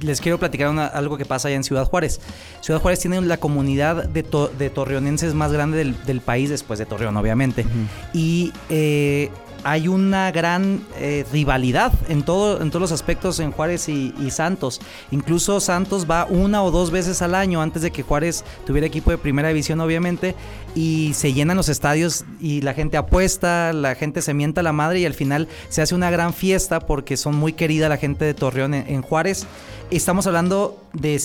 [0.00, 2.20] les quiero platicar una- algo que pasa allá en Ciudad Juárez.
[2.60, 6.78] Ciudad Juárez tiene la comunidad de, to- de torreonenses más grande del, del país, después
[6.78, 7.64] de Torreón, obviamente.
[8.12, 9.30] Y eh,
[9.66, 14.80] hay una gran eh, rivalidad en, en todos los aspectos en Juárez y, Santos.
[15.10, 19.10] Incluso Santos va una o dos veces al año antes de que Juárez tuviera equipo
[19.10, 20.36] de primera división, obviamente,
[20.76, 25.00] y se llenan los estadios y la gente apuesta, la gente se mienta la madre
[25.00, 28.34] y al final se hace una gran fiesta porque son muy querida la gente de
[28.34, 29.48] Torreón en, en Juárez.
[29.90, 31.20] Estamos hablando de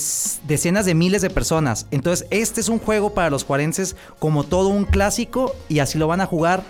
[0.48, 1.86] decenas de miles de personas.
[1.92, 6.08] Entonces, este es un juego para los juarenses como todo un clásico y así lo
[6.08, 6.64] van a jugar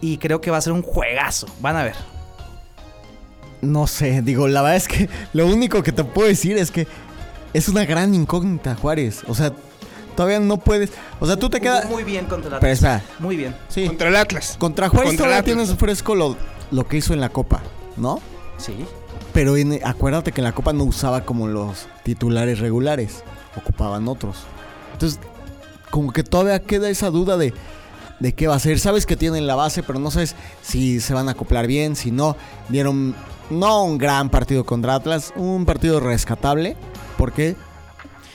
[0.00, 1.46] y creo que va a ser un juegazo.
[1.60, 1.94] Van a ver.
[3.60, 6.86] No sé, digo, la verdad es que lo único que te puedo decir es que
[7.52, 9.22] es una gran incógnita, Juárez.
[9.26, 9.52] O sea,
[10.14, 10.90] todavía no puedes.
[11.18, 11.88] O sea, tú te quedas.
[11.90, 13.02] Muy bien contra la Pero espera.
[13.18, 13.56] Muy bien.
[13.68, 13.86] Sí.
[13.86, 14.56] Contra el Atlas.
[14.58, 15.56] Contra Juárez Contra todavía el Atlas.
[15.66, 16.36] tienes fresco lo,
[16.70, 17.62] lo que hizo en la Copa,
[17.96, 18.20] ¿no?
[18.58, 18.74] Sí.
[19.32, 23.24] Pero en- acuérdate que en la Copa no usaba como los titulares regulares,
[23.56, 24.36] ocupaban otros.
[24.92, 25.18] Entonces,
[25.90, 27.52] como que todavía queda esa duda de,
[28.20, 28.78] de qué va a ser.
[28.78, 32.10] Sabes que tienen la base, pero no sabes si se van a acoplar bien, si
[32.10, 32.36] no.
[32.68, 33.14] Dieron
[33.50, 36.76] no un gran partido contra Atlas, un partido rescatable,
[37.16, 37.56] porque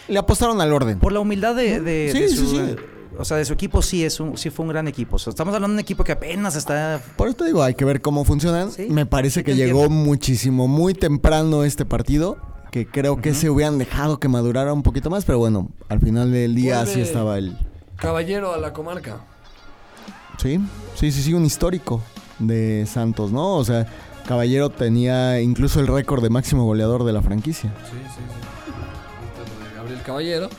[0.08, 1.00] le apostaron al orden.
[1.00, 2.76] Por la humildad de, de- Sí, de sí, su, sí.
[3.18, 5.18] o sea, de su equipo sí es un, sí fue un gran equipo.
[5.18, 7.76] O sea, estamos hablando de un equipo que apenas está Por eso te digo, hay
[7.76, 8.72] que ver cómo funcionan.
[8.72, 10.04] Sí, Me parece sí que llegó entiendo.
[10.06, 12.38] muchísimo, muy temprano este partido.
[12.72, 15.26] Que creo que se hubieran dejado que madurara un poquito más.
[15.26, 16.92] Pero bueno, al final del día Vuelve.
[16.92, 17.56] así estaba el.
[17.98, 19.20] Caballero a la comarca.
[20.38, 20.60] Sí,
[20.96, 22.02] sí, sí, sí, un histórico
[22.40, 23.56] de Santos, ¿no?
[23.56, 23.88] O sea,
[24.28, 27.74] Caballero tenía incluso el récord de máximo goleador de la franquicia.
[27.90, 29.76] Sí, sí, sí.
[29.76, 30.50] Gabriel Caballero.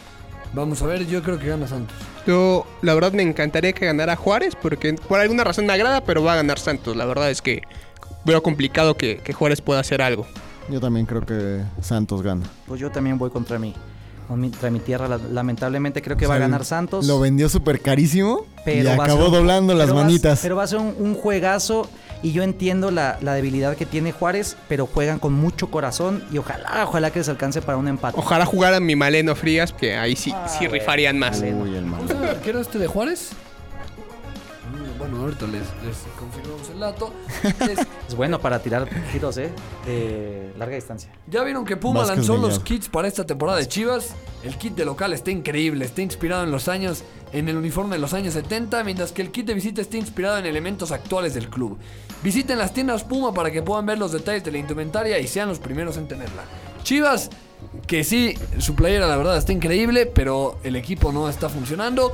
[0.53, 1.97] Vamos a ver, yo creo que gana Santos.
[2.27, 6.23] Yo, la verdad, me encantaría que ganara Juárez, porque por alguna razón me agrada, pero
[6.23, 6.97] va a ganar Santos.
[6.97, 7.63] La verdad es que
[8.25, 10.27] veo complicado que, que Juárez pueda hacer algo.
[10.71, 12.47] Yo también creo que Santos gana.
[12.67, 13.75] Pues yo también voy contra mi,
[14.29, 15.09] contra mi tierra.
[15.09, 17.07] La- Lamentablemente creo que va a ganar Santos.
[17.07, 20.05] Lo vendió súper carísimo y pero va a acabó un- doblando las pero va a-
[20.05, 20.41] manitas.
[20.43, 21.89] pero va a ser un, un juegazo
[22.23, 26.39] y yo entiendo la, la debilidad que tiene Juárez, pero juegan con mucho corazón y
[26.39, 28.19] ojalá, ojalá que les alcance para un empate.
[28.19, 31.41] Ojalá jugara mi Maleno Frías, que ahí sí, Ah, sí rifarían más.
[31.41, 32.09] Uy, el ¿Cómo mal.
[32.09, 33.31] se llama el arquero este de Juárez?
[35.15, 37.13] Bueno, ahorita les, les confirmamos el dato.
[37.71, 39.51] Es- Es bueno para tirar tiros, ¿eh?
[39.87, 41.11] De larga distancia.
[41.27, 44.15] ya vieron que Puma lanzó los kits para esta temporada de Chivas.
[44.43, 48.01] El kit de local está increíble, está inspirado en los años, en el uniforme de
[48.01, 51.49] los años 70, mientras que el kit de visita está inspirado en elementos actuales del
[51.49, 51.79] club.
[52.23, 55.49] Visiten las tiendas Puma para que puedan ver los detalles de la indumentaria y sean
[55.49, 56.43] los primeros en tenerla.
[56.83, 57.31] Chivas,
[57.87, 62.13] que sí, su playera la verdad está increíble, pero el equipo no está funcionando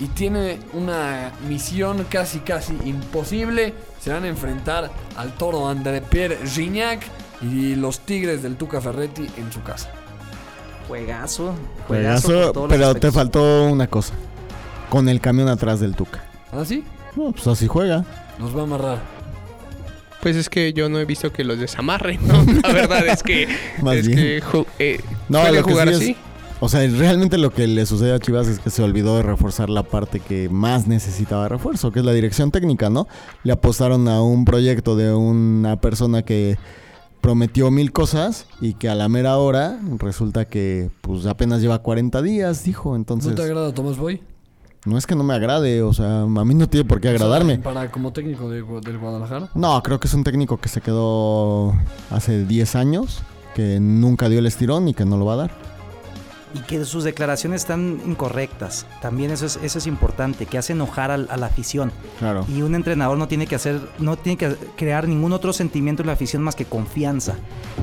[0.00, 3.74] y tiene una misión casi casi imposible.
[4.00, 7.02] Se van a enfrentar al toro André Pierre Gignac
[7.42, 9.90] y los Tigres del Tuca Ferretti en su casa.
[10.88, 11.54] Juegazo.
[11.86, 12.66] Juegazo.
[12.68, 14.14] Pero te faltó una cosa.
[14.88, 16.24] Con el camión atrás del Tuca.
[16.52, 16.82] ¿Así?
[17.14, 18.04] No, pues así juega.
[18.38, 18.98] Nos va a amarrar.
[20.20, 22.44] Pues es que yo no he visto que los desamarren, ¿no?
[22.62, 23.48] La verdad es que,
[23.82, 24.18] Más es bien.
[24.18, 26.16] que ju- eh, No, suele lo que jugar sí es- así.
[26.62, 29.70] O sea, realmente lo que le sucede a Chivas es que se olvidó de reforzar
[29.70, 33.08] la parte que más necesitaba refuerzo, que es la dirección técnica, ¿no?
[33.44, 36.58] Le apostaron a un proyecto de una persona que
[37.22, 42.20] prometió mil cosas y que a la mera hora resulta que pues apenas lleva 40
[42.20, 42.94] días, dijo.
[42.94, 44.20] Entonces, ¿No te agrada Tomás Boy?
[44.86, 47.58] no es que no me agrade, o sea, a mí no tiene por qué agradarme.
[47.58, 49.50] Para como técnico de del Guadalajara.
[49.54, 51.74] No, creo que es un técnico que se quedó
[52.10, 53.22] hace 10 años,
[53.54, 55.50] que nunca dio el estirón y que no lo va a dar.
[56.54, 58.86] Y que sus declaraciones están incorrectas.
[59.00, 61.92] También eso es, eso es importante, que hace enojar a, la afición.
[62.18, 62.44] Claro.
[62.48, 66.08] Y un entrenador no tiene que hacer, no tiene que crear ningún otro sentimiento en
[66.08, 67.34] la afición más que confianza.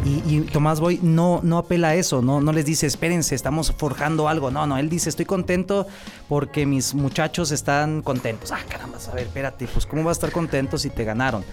[0.05, 3.71] Y, y Tomás Boy no, no apela a eso, no, no les dice, espérense, estamos
[3.71, 4.51] forjando algo.
[4.51, 5.87] No, no, él dice, estoy contento
[6.27, 8.51] porque mis muchachos están contentos.
[8.51, 11.43] Ah, caramba, a ver, espérate, pues cómo va a estar contento si te ganaron.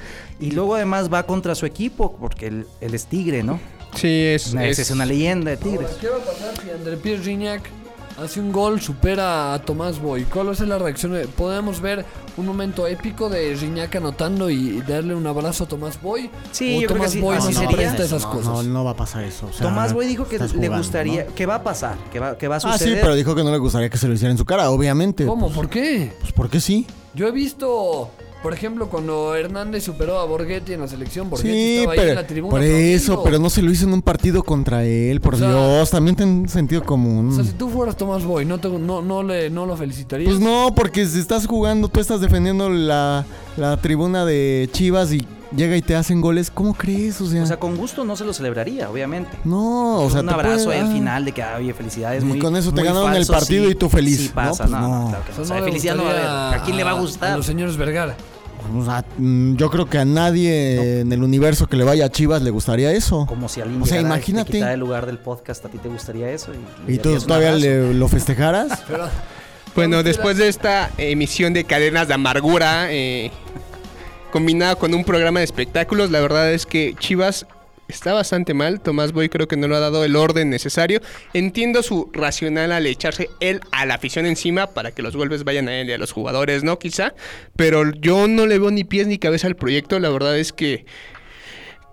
[0.41, 3.61] Y luego además va contra su equipo, porque él, él es tigre, ¿no?
[3.95, 5.87] Sí, es, es, es una leyenda de Tigres.
[5.89, 7.63] Ahora, ¿Qué va a pasar si André Pierre Gignac
[8.23, 10.25] hace un gol, supera a Tomás Boy?
[10.25, 11.17] ¿Cuál va a ser la reacción?
[11.37, 12.05] ¿Podemos ver
[12.37, 16.31] un momento épico de Gignac anotando y darle un abrazo a Tomás Boy?
[16.53, 17.77] Sí, ¿O yo creo que Tomás sí, Boy así no se sería.
[17.77, 18.47] presta esas no, cosas?
[18.47, 19.47] No, no va a pasar eso.
[19.47, 21.35] o sea, Tomás Boy dijo que le jugando, gustaría, ¿no?
[21.35, 22.95] que va a pasar, que va, que va a Ah, suceder.
[22.95, 25.25] sí, pero dijo que no le gustaría que se lo hiciera en su cara, obviamente.
[25.27, 25.51] ¿Cómo?
[25.51, 26.13] ¿Por qué?
[26.21, 26.87] Pues porque sí.
[27.15, 28.11] Yo he visto,
[28.45, 32.05] por ejemplo, cuando Hernández superó a Borghetti en la selección, Borghetti Sí, estaba ahí en
[32.05, 32.51] pero la tribuna.
[32.53, 35.49] por eso, pero no se lo hizo en un partido contra él, por O sea-
[35.49, 35.91] Dios.
[35.91, 37.31] También ten sentido común.
[37.31, 40.29] O sea, si tú fueras Tomás Boy, ¿no, te- no, no, le, no lo felicitarías?
[40.29, 43.25] Pues no, porque si estás jugando, tú estás defendiendo la,
[43.57, 45.27] la tribuna de Chivas y
[45.57, 47.21] llega y te hacen goles, ¿cómo crees?
[47.21, 49.31] O sea, O sea, con gusto no se lo celebraría, obviamente.
[49.45, 50.95] no, o sea, un abrazo puede- ahí al ah.
[50.95, 52.23] final de que, oye, felicidades.
[52.23, 54.35] Y muy, con eso te ganaron el partido sí, y tú feliz, Sí ¿no?
[54.35, 55.09] pasa, Pues no, no.
[55.11, 55.35] claro que O no.
[55.37, 56.61] sea, O sea, no felicidad no va a haber.
[56.61, 57.37] ¿A quién le va a A gustar?
[57.37, 58.17] los señores Vergara.
[58.77, 62.09] O sea, mm, yo creo que a nadie en el universo que le vaya a
[62.11, 63.27] Chivas le gustaría eso.
[63.27, 64.59] Como si alguien O sea, imagínate.
[64.61, 66.53] el lugar del podcast, ¿a ti te gustaría eso?
[66.89, 68.83] Y, ¿Y tú todavía le- lo festejaras?
[68.89, 69.09] Pero,
[69.75, 73.33] Bueno, después de esta emisión de cadenas de amargura, eh,
[74.33, 77.47] combinada con un programa de espectáculos, la verdad es que Chivas
[77.89, 78.81] está bastante mal.
[78.81, 81.01] Tomás Boy creo que no le ha dado el orden necesario.
[81.33, 85.69] Entiendo su racional al echarse él a la afición encima para que los golpes vayan
[85.69, 86.79] a él y a los jugadores, ¿no?
[86.79, 87.15] Quizá.
[87.57, 89.99] Pero yo no le veo ni pies ni cabeza al proyecto.
[89.99, 90.87] La verdad es que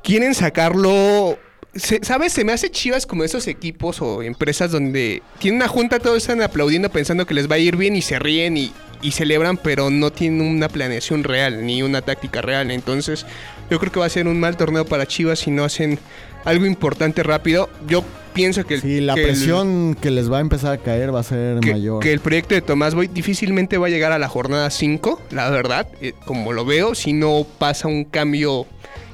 [0.04, 1.38] quieren sacarlo.
[1.73, 2.34] ¿Sabes?
[2.34, 6.41] Se me hace chivas como esos equipos o empresas donde tienen una junta, todos están
[6.41, 9.89] aplaudiendo pensando que les va a ir bien y se ríen y, y celebran, pero
[9.89, 12.71] no tienen una planeación real ni una táctica real.
[12.71, 13.25] Entonces,
[13.71, 15.97] yo creo que va a ser un mal torneo para Chivas si no hacen
[16.43, 17.69] algo importante rápido.
[17.88, 18.03] Yo
[18.34, 21.15] pienso que, el- Sí, la que el- presión que les va a empezar a caer
[21.15, 22.03] va a ser que, mayor.
[22.03, 25.49] que el proyecto de Tomás Boy difícilmente va a llegar a la jornada 5, la
[25.49, 28.67] verdad, eh, como lo veo, si no pasa un cambio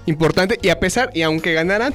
[0.08, 0.58] importante.
[0.62, 1.94] Y a pesar, y aunque ganaran,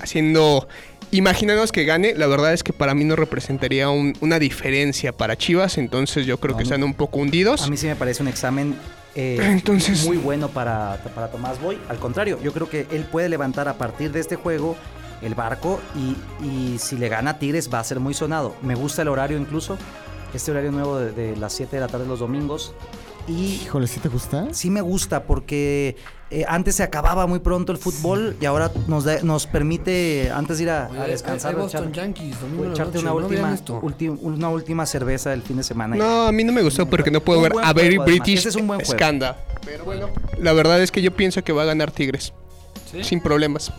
[0.00, 0.68] haciendo.
[1.12, 5.36] Imaginanos que gane, la verdad es que para mí no representaría un- una diferencia para
[5.36, 7.62] Chivas, entonces yo creo que están un poco hundidos.
[7.62, 8.74] A mí sí me parece un examen
[9.14, 11.78] eh, Entonces- muy bueno para, para Tomás Boy.
[11.88, 14.76] Al contrario, yo creo que él puede levantar a partir de este juego
[15.20, 18.56] el barco y, y si le gana a Tigres va a ser muy sonado.
[18.62, 19.78] Me gusta el horario incluso,
[20.34, 22.74] este horario nuevo de, de las 7 de la tarde los domingos.
[23.28, 24.48] Y Híjole, ¿sí te gusta?
[24.52, 25.96] sí me gusta porque
[26.30, 30.58] eh, antes se acababa muy pronto el fútbol y ahora nos, da- nos permite antes
[30.58, 32.36] de ir a, descansar echar- Yankees,
[32.72, 35.94] echarte noche, una no última, ulti- una última cerveza el fin de semana.
[35.94, 37.98] No, a mí no me gustó porque no puedo Un ver a Very.
[37.98, 38.92] British Ese es un buen juego.
[38.92, 39.36] Scandal.
[39.64, 40.08] Pero bueno,
[40.40, 42.32] la verdad es que yo pienso que va a ganar Tigres.
[43.02, 43.72] Sin problemas.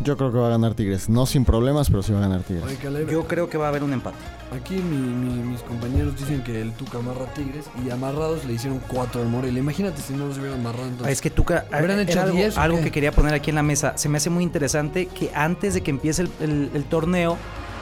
[0.00, 1.08] Yo creo que va a ganar Tigres.
[1.08, 2.64] No sin problemas, pero sí va a ganar Tigres.
[2.64, 4.16] Oye, Caleb, Yo creo que va a haber un empate.
[4.54, 8.52] Aquí mi- mi- mis compañeros dicen que el Tuca amarra a Tigres y amarrados le
[8.54, 9.58] hicieron cuatro al Morelia.
[9.58, 11.12] Imagínate si no los hubieran amarrado entonces.
[11.12, 12.84] Es que ¿Hubieran hecho algo, 10 o algo qué?
[12.84, 13.98] que quería poner aquí en la mesa.
[13.98, 17.36] Se me hace muy interesante que antes de que empiece el, el- el torneo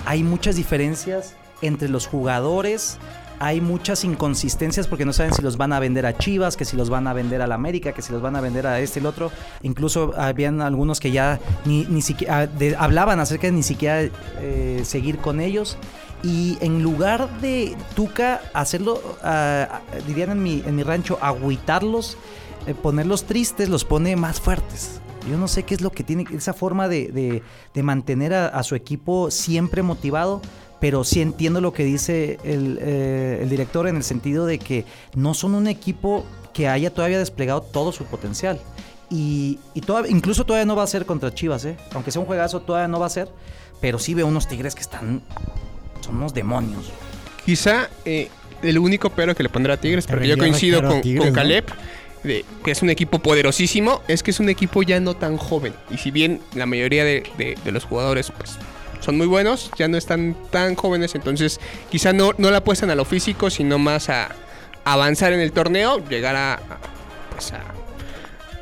[0.07, 2.97] hay muchas diferencias entre los jugadores.
[3.39, 6.77] Hay muchas inconsistencias porque no saben si los van a vender a Chivas, que si
[6.77, 8.99] los van a vender a la América, que si los van a vender a este
[8.99, 9.31] y el otro.
[9.63, 14.09] Incluso habían algunos que ya ni, ni siquiera de- hablaban acerca de ni siquiera
[14.41, 15.77] eh, seguir con ellos.
[16.23, 22.17] Y en lugar de Tuca hacerlo, ah, ah, dirían en mi, en mi rancho, agüitarlos,
[22.67, 25.01] eh, ponerlos tristes, los pone más fuertes.
[25.31, 27.43] Yo no sé qué es lo que tiene esa forma de, de-
[27.75, 30.41] de mantener a su equipo siempre motivado,
[30.81, 34.85] pero sí entiendo lo que dice el, eh, el director en el sentido de que
[35.15, 38.59] no son un equipo que haya todavía desplegado todo su potencial.
[39.09, 39.59] Y,
[40.09, 41.77] incluso todavía no va a ser contra Chivas, ¿eh?
[41.93, 43.29] aunque sea un juegazo, todavía no va a ser.
[43.81, 45.23] Pero sí veo unos tigres que están.
[46.01, 46.91] Son unos demonios.
[47.45, 48.29] Quizá eh,
[48.63, 51.35] el único pero que le pondrá a Tigres, porque yo coincido con, Tigres, con ¿no?
[51.35, 51.67] Caleb,
[52.25, 55.73] de que es un equipo poderosísimo, es que es un equipo ya no tan joven.
[55.91, 58.57] Y si bien la mayoría de, de- de los jugadores pues,
[59.01, 62.95] son muy buenos, ya no están tan jóvenes, entonces quizá no, no la apuestan a
[62.95, 64.35] lo físico, sino más a
[64.85, 66.61] avanzar en el torneo, llegar a,
[67.31, 67.65] pues, a,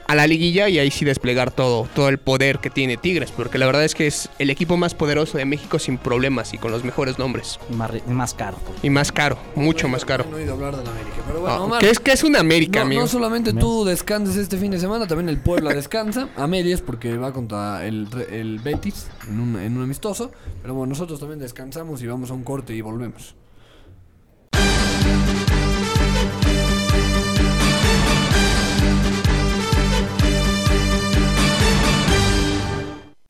[0.07, 3.59] a la liguilla y ahí sí desplegar todo, todo el poder que tiene Tigres, porque
[3.59, 6.71] la verdad es que es el equipo más poderoso de México sin problemas y con
[6.71, 7.59] los mejores nombres.
[7.71, 8.59] Y más, y más caro.
[8.67, 8.79] pues.
[8.83, 10.25] Y más caro, mucho más caro.
[10.31, 11.17] No he oído hablar de la América.
[11.27, 13.03] Pero bueno, Ah, Omar, ¿Qué es que es una América, no, amigo?
[13.03, 17.17] no solamente tú descanses este fin de semana, también el Puebla descansa a medias porque
[17.17, 20.31] va contra el, Re- el Betis en un, en un amistoso.
[20.63, 23.35] Pero bueno, nosotros también descansamos y vamos a un corte y volvemos.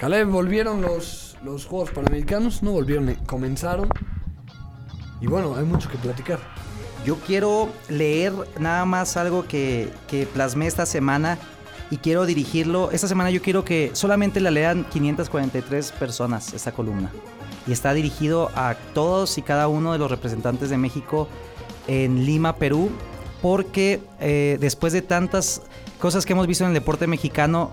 [0.00, 3.90] Caleb, volvieron los, los Juegos Panamericanos, no volvieron, eh, comenzaron.
[5.20, 6.38] Y bueno, hay mucho que platicar.
[7.04, 11.36] Yo quiero leer nada más algo que, que plasmé esta semana
[11.90, 12.90] y quiero dirigirlo.
[12.92, 17.10] Esta semana yo quiero que solamente la lean 543 personas esta columna.
[17.66, 21.28] Y está dirigido a todos y cada uno de los representantes de México
[21.88, 22.90] en Lima, Perú,
[23.42, 25.60] porque eh, después de tantas
[25.98, 27.72] cosas que hemos visto en el deporte mexicano,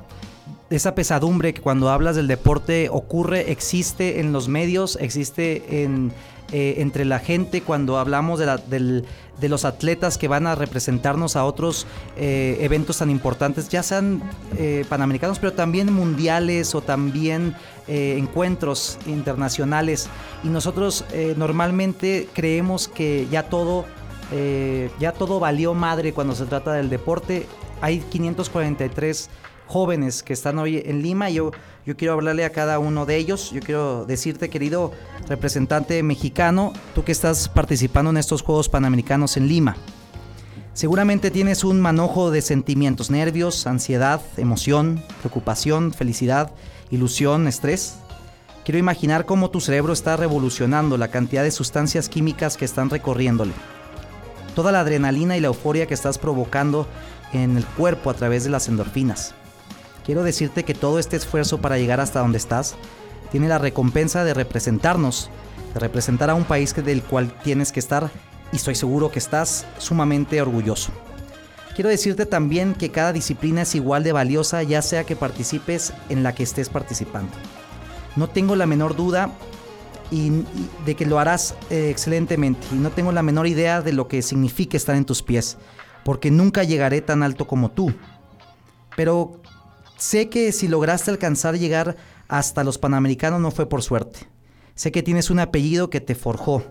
[0.70, 6.11] esa pesadumbre que cuando hablas del deporte ocurre, existe en los medios, existe en,
[6.53, 9.03] eh, entre la gente cuando hablamos de,
[9.49, 14.22] los atletas que van a representarnos a otros eh, eventos tan importantes, ya sean
[14.57, 17.55] eh, panamericanos, pero también mundiales o también
[17.89, 20.09] encuentros internacionales.
[20.43, 21.05] Y nosotros
[21.38, 23.86] normalmente creemos que ya todo,
[24.99, 27.47] ya todo valió madre cuando se trata del deporte.
[27.80, 29.30] Hay 543
[29.68, 31.30] jóvenes que están hoy en Lima.
[31.30, 31.51] Yo,
[31.86, 33.51] yo quiero hablarle a cada uno de ellos.
[33.51, 34.91] Yo quiero decirte, querido
[35.28, 39.78] representante mexicano, tú que estás participando en estos Juegos Panamericanos en Lima.
[40.74, 46.51] Seguramente tienes un manojo de sentimientos, nervios, ansiedad, emoción, preocupación, felicidad,
[46.91, 47.97] ilusión, estrés.
[48.63, 53.53] Quiero imaginar cómo tu cerebro está revolucionando la cantidad de sustancias químicas que están recorriéndole.
[54.55, 56.86] Toda la adrenalina y la euforia que estás provocando
[57.34, 59.34] en el cuerpo a través de las endorfinas.
[60.08, 62.76] Quiero decirte que todo este esfuerzo para llegar hasta donde estás
[63.30, 65.30] tiene la recompensa de representarnos,
[65.74, 68.10] de representar a un país del cual tienes que estar
[68.53, 70.93] y estoy seguro que estás sumamente orgulloso.
[71.76, 76.24] Quiero decirte también que cada disciplina es igual de valiosa ya sea que participes en
[76.24, 77.34] la que estés participando.
[78.16, 79.30] No tengo la menor duda
[80.10, 80.45] y
[80.86, 84.22] de que lo harás eh, excelentemente y no tengo la menor idea de lo que
[84.22, 85.58] significa estar en tus pies,
[86.05, 87.93] porque nunca llegaré tan alto como tú.
[88.95, 89.41] Pero
[89.97, 94.19] sé que si lograste alcanzar llegar hasta los Panamericanos no fue por suerte.
[94.75, 96.63] Sé que tienes un apellido que te forjó,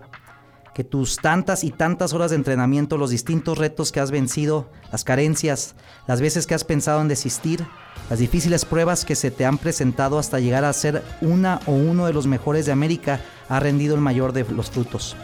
[0.73, 5.03] que tus tantas y tantas horas de entrenamiento, los distintos retos que has vencido, las
[5.03, 5.75] carencias,
[6.07, 7.65] las veces que has pensado en desistir,
[8.09, 12.05] las difíciles pruebas que se te han presentado hasta llegar a ser una o uno
[12.05, 13.19] de los mejores de América,
[13.49, 15.17] ha rendido el mayor de los frutos.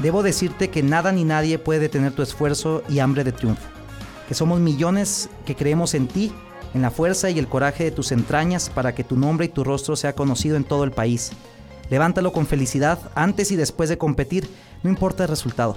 [0.00, 3.68] Debo decirte que nada ni nadie puede detener tu esfuerzo y hambre de triunfo,
[4.26, 6.32] que somos millones que creemos en ti,
[6.74, 9.64] en la fuerza y el coraje de tus entrañas para que tu nombre y tu
[9.64, 11.32] rostro sea conocido en todo el país.
[11.90, 14.48] Levántalo con felicidad antes y después de competir,
[14.82, 15.76] no importa el resultado.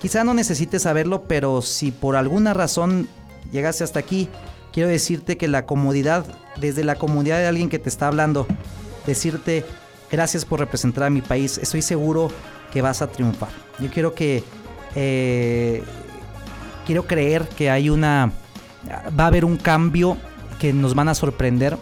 [0.00, 3.08] Quizá no necesites saberlo, pero si por alguna razón
[3.50, 4.28] llegaste hasta aquí,
[4.72, 6.26] quiero decirte que la comodidad,
[6.60, 8.46] desde la comodidad de alguien que te está hablando,
[9.06, 9.64] decirte
[10.10, 12.30] gracias por representar a mi país, estoy seguro
[12.72, 13.50] que vas a triunfar.
[13.78, 14.44] Yo quiero que...
[14.94, 15.82] eh,
[16.86, 18.32] quiero creer que hay una...
[18.88, 20.16] Va a haber un cambio
[20.58, 21.78] que nos van a sorprender.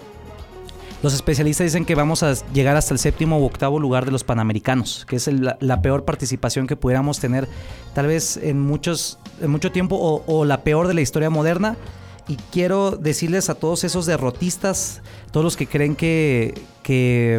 [1.02, 4.24] Los especialistas dicen que vamos a llegar hasta el séptimo u octavo lugar de los
[4.24, 7.46] Panamericanos, que es la peor participación que pudiéramos tener
[7.94, 11.76] tal vez en, muchos, en mucho tiempo o, o la peor de la historia moderna.
[12.26, 17.38] Y quiero decirles a todos esos derrotistas, todos los que creen que, que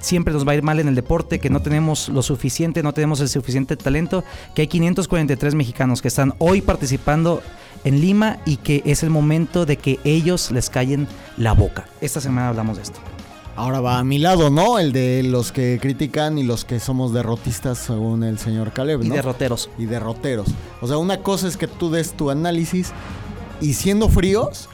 [0.00, 2.92] siempre nos va a ir mal en el deporte, que no tenemos lo suficiente, no
[2.92, 7.42] tenemos el suficiente talento, que hay 543 mexicanos que están hoy participando
[7.84, 11.06] en Lima y que es el momento de que ellos les callen
[11.36, 11.86] la boca.
[12.00, 12.98] Esta semana hablamos de esto.
[13.56, 14.78] Ahora va a mi lado, ¿no?
[14.78, 19.08] El de los que critican y los que somos derrotistas, según el señor Caleb, Y
[19.08, 19.14] ¿no?
[19.14, 19.70] derroteros.
[19.78, 20.48] y derroteros.
[20.82, 22.92] O sea, una cosa es que tú des tu análisis
[23.62, 24.68] y siendo fríos,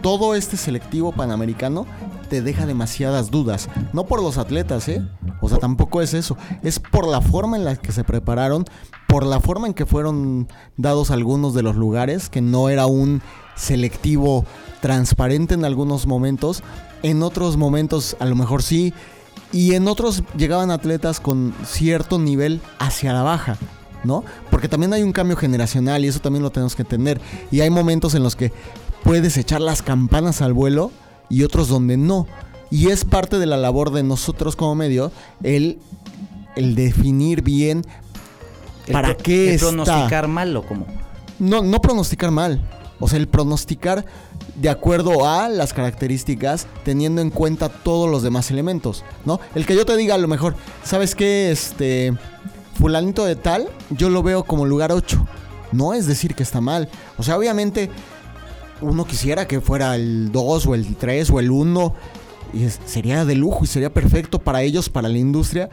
[0.00, 1.86] todo este selectivo panamericano
[2.30, 3.68] te deja demasiadas dudas.
[3.92, 5.02] No por los atletas, ¿eh?
[5.42, 6.38] O sea, tampoco es eso.
[6.62, 8.64] Es por la forma en la que se prepararon,
[9.10, 10.46] por la forma en que fueron
[10.76, 13.22] dados algunos de los lugares, que no era un
[13.56, 14.44] selectivo
[14.80, 16.62] transparente en algunos momentos.
[17.02, 18.94] En otros momentos a lo mejor sí.
[19.52, 23.58] Y en otros llegaban atletas con cierto nivel hacia la baja.
[24.04, 24.24] ¿no?
[24.48, 27.20] Porque también hay un cambio generacional y eso también lo tenemos que entender.
[27.50, 28.52] Y hay momentos en los que
[29.02, 30.92] puedes echar las campanas al vuelo
[31.28, 32.28] y otros donde no.
[32.70, 35.10] Y es parte de la labor de nosotros como medio
[35.42, 35.80] el,
[36.54, 37.84] el definir bien
[38.92, 39.68] para pro- qué el está.
[39.68, 40.86] pronosticar mal o como.
[41.38, 42.60] No, no pronosticar mal.
[42.98, 44.04] O sea, el pronosticar
[44.56, 49.40] de acuerdo a las características, teniendo en cuenta todos los demás elementos, ¿no?
[49.54, 51.50] El que yo te diga a lo mejor, ¿sabes qué?
[51.50, 52.12] Este.
[52.74, 55.26] fulanito de tal, yo lo veo como lugar 8.
[55.72, 56.88] No es decir que está mal.
[57.16, 57.90] O sea, obviamente
[58.82, 61.94] uno quisiera que fuera el 2 o el 3 o el 1
[62.52, 65.68] y sería de lujo y sería perfecto para ellos, para la industria.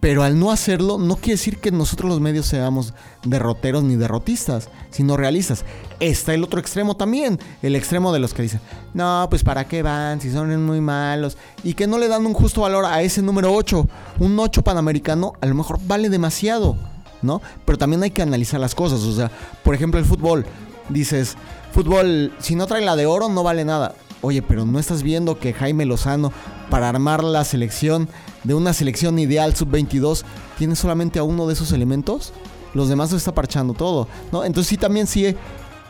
[0.00, 2.94] Pero al no hacerlo, no quiere decir que nosotros los medios seamos
[3.24, 5.64] derroteros ni derrotistas, sino realistas.
[5.98, 8.60] Está el otro extremo también, el extremo de los que dicen,
[8.94, 12.32] no, pues para qué van, si son muy malos, y que no le dan un
[12.32, 13.88] justo valor a ese número 8.
[14.20, 16.76] Un 8 panamericano a lo mejor vale demasiado,
[17.20, 17.42] ¿no?
[17.64, 19.32] Pero también hay que analizar las cosas, o sea,
[19.64, 20.46] por ejemplo el fútbol,
[20.88, 21.36] dices,
[21.72, 23.94] fútbol, si no trae la de oro no vale nada.
[24.20, 26.32] Oye, pero ¿no estás viendo que Jaime Lozano,
[26.70, 28.08] para armar la selección
[28.44, 30.24] de una selección ideal sub-22,
[30.56, 32.32] tiene solamente a uno de esos elementos?
[32.74, 34.44] Los demás lo está parchando todo, ¿no?
[34.44, 35.34] Entonces sí, también sí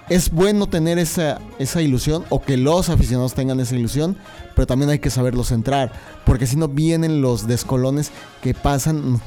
[0.08, 4.16] es bueno tener esa, esa ilusión o que los aficionados tengan esa ilusión,
[4.54, 5.92] pero también hay que saberlo centrar,
[6.24, 8.10] porque si no vienen los descolones
[8.42, 9.20] que pasan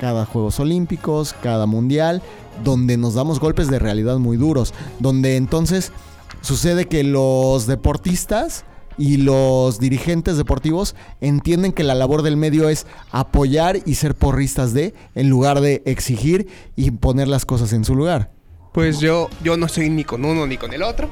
[0.00, 2.22] cada Juegos Olímpicos, cada Mundial,
[2.64, 5.92] donde nos damos golpes de realidad muy duros, donde entonces
[6.40, 8.64] sucede que los deportistas
[9.00, 14.74] y los dirigentes deportivos entienden que la labor del medio es apoyar y ser porristas
[14.74, 18.30] de, en lugar de exigir y poner las cosas en su lugar.
[18.74, 21.08] Pues yo, yo no soy ni con uno ni con el otro.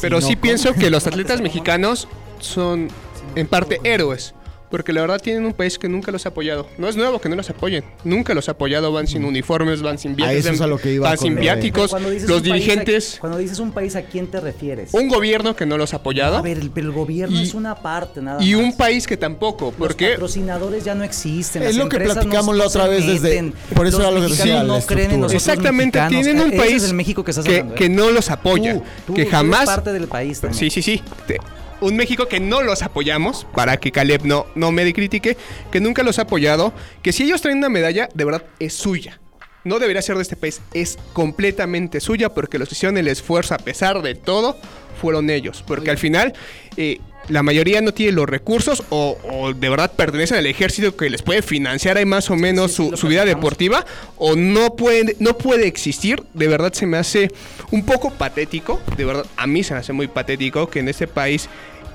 [0.00, 2.08] Pero no sí con- pienso que los atletas mexicanos
[2.40, 2.88] son
[3.34, 4.34] en parte héroes.
[4.70, 6.66] Porque la verdad tienen un país que nunca los ha apoyado.
[6.76, 7.84] No es nuevo que no los apoyen.
[8.02, 8.90] Nunca los ha apoyado.
[8.92, 11.90] Van sin uniformes, van sin viajes, eso es a lo que iba van sin viáticos.
[11.90, 13.16] Cuando dices Los dirigentes.
[13.16, 14.92] ¿a- cuando dices un país, ¿a quién te refieres?
[14.92, 16.36] Un gobierno que no los ha apoyado.
[16.36, 18.64] A ver, el, pero el gobierno Y- es una parte, nada Y más.
[18.64, 19.66] un país que tampoco.
[19.66, 21.62] Los Porque patrocinadores ya no existen.
[21.62, 24.20] Es las lo que platicamos no la otra vez desde- por eso Los era lo
[24.26, 26.24] que decía, no creen en nosotros Exactamente, mexicanos.
[26.24, 27.76] tienen un país es el México que estás que, hablando, ¿eh?
[27.78, 28.74] que no los apoya.
[28.74, 29.62] Tú, tú, que tú jamás.
[29.62, 30.58] eres parte del país también.
[30.58, 31.02] Sí, sí, sí.
[31.26, 31.38] Te-
[31.80, 35.36] Un México que no los apoyamos, para que Caleb no, no me critique,
[35.70, 36.72] que nunca los ha apoyado,
[37.02, 39.20] que si ellos traen una medalla, de verdad es suya.
[39.64, 43.58] No debería ser de este país, es completamente suya porque los hicieron el esfuerzo a
[43.58, 44.56] pesar de todo
[45.00, 45.64] fueron ellos.
[45.66, 46.34] Porque al final
[46.76, 51.10] eh, la mayoría no tiene los recursos o, o de verdad pertenecen al ejército que
[51.10, 53.84] les puede financiar ahí más o menos sí, su, vida deportiva
[54.16, 56.22] o no puede, no puede existir.
[56.34, 57.30] De verdad se me hace
[57.70, 58.80] un poco patético.
[58.96, 61.48] De verdad, a mí se me hace muy patético que en este país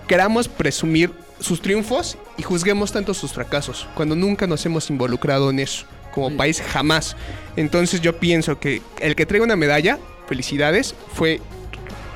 [0.08, 5.60] queramos presumir sus triunfos y juzguemos tanto sus fracasos, cuando nunca nos hemos involucrado en
[5.60, 5.86] eso.
[6.14, 7.16] Como país jamás.
[7.56, 11.40] Entonces yo pienso que el que traiga una medalla, felicidades, fue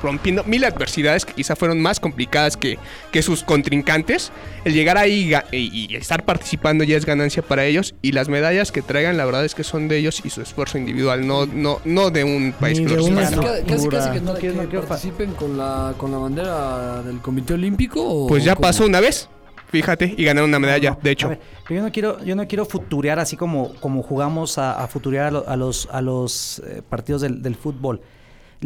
[0.02, 2.78] rompiendo mil adversidades que quizá fueron más complicadas que,
[3.12, 4.30] que sus contrincantes.
[4.64, 7.94] El llegar ahí ga- y, y estar participando ya es ganancia para ellos.
[8.02, 10.78] Y las medallas que traigan, la verdad es que son de ellos y su esfuerzo
[10.78, 13.64] individual, no, no, no de un país que de una respalda.
[13.66, 17.18] Casi, casi, que, No no no quiero fa- participen con la, con la bandera del
[17.20, 18.02] Comité Olímpico.
[18.02, 19.28] o- Pues ya pasó una vez,
[19.70, 21.28] fíjate, y ganaron una medalla, de hecho.
[21.30, 24.86] Ver, pero yo no quiero, yo no quiero futurear así como, como jugamos a, a
[24.88, 28.00] futurear a, lo- a los, a los eh, partidos del, del fútbol.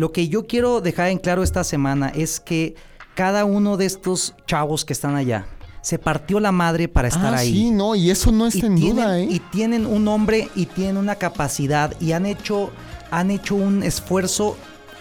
[0.00, 2.74] Lo que yo quiero dejar en claro esta semana es que
[3.14, 5.46] cada uno de estos chavos que están allá
[5.82, 7.52] se partió la madre para estar ah, ahí.
[7.52, 9.28] sí, no, y eso no y está en tienen, duda, ¿eh?
[9.28, 12.70] y tienen un nombre y tienen una capacidad y han hecho,
[13.10, 14.56] han hecho un esfuerzo,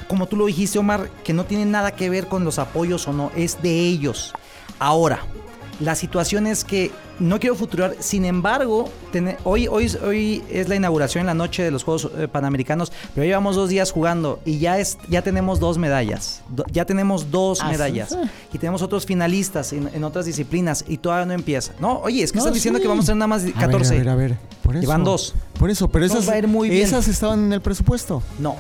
[0.09, 3.13] como tú lo dijiste, Omar, que no tiene nada que ver con los apoyos o
[3.13, 4.33] no, es de ellos.
[4.79, 5.21] Ahora,
[5.79, 8.89] la situación es que no quiero futurar, sin embargo,
[9.43, 13.25] hoy, hoy, hoy es la inauguración en la noche de los Juegos eh, Panamericanos, pero
[13.25, 17.59] llevamos dos días jugando y ya, es, ya tenemos dos medallas, Do- ya tenemos dos
[17.61, 18.17] Ah, medallas
[18.53, 21.71] y tenemos otros finalistas en, en otras disciplinas y todavía no empieza.
[21.79, 22.83] No, oye, es que No, están diciendo sí.
[22.83, 23.93] que vamos a tener nada más A ver, 14.
[23.93, 24.81] A ver, a ver, Por eso.
[24.81, 25.33] Llevan dos.
[25.57, 26.83] Por eso, pero esas, va a ir muy bien.
[26.87, 28.21] esas estaban en el presupuesto.
[28.37, 28.55] No.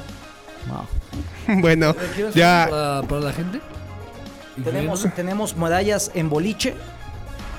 [1.61, 3.59] bueno, ¿Quieres ya Para, para la gente.
[4.63, 6.75] Tenemos, tenemos medallas en boliche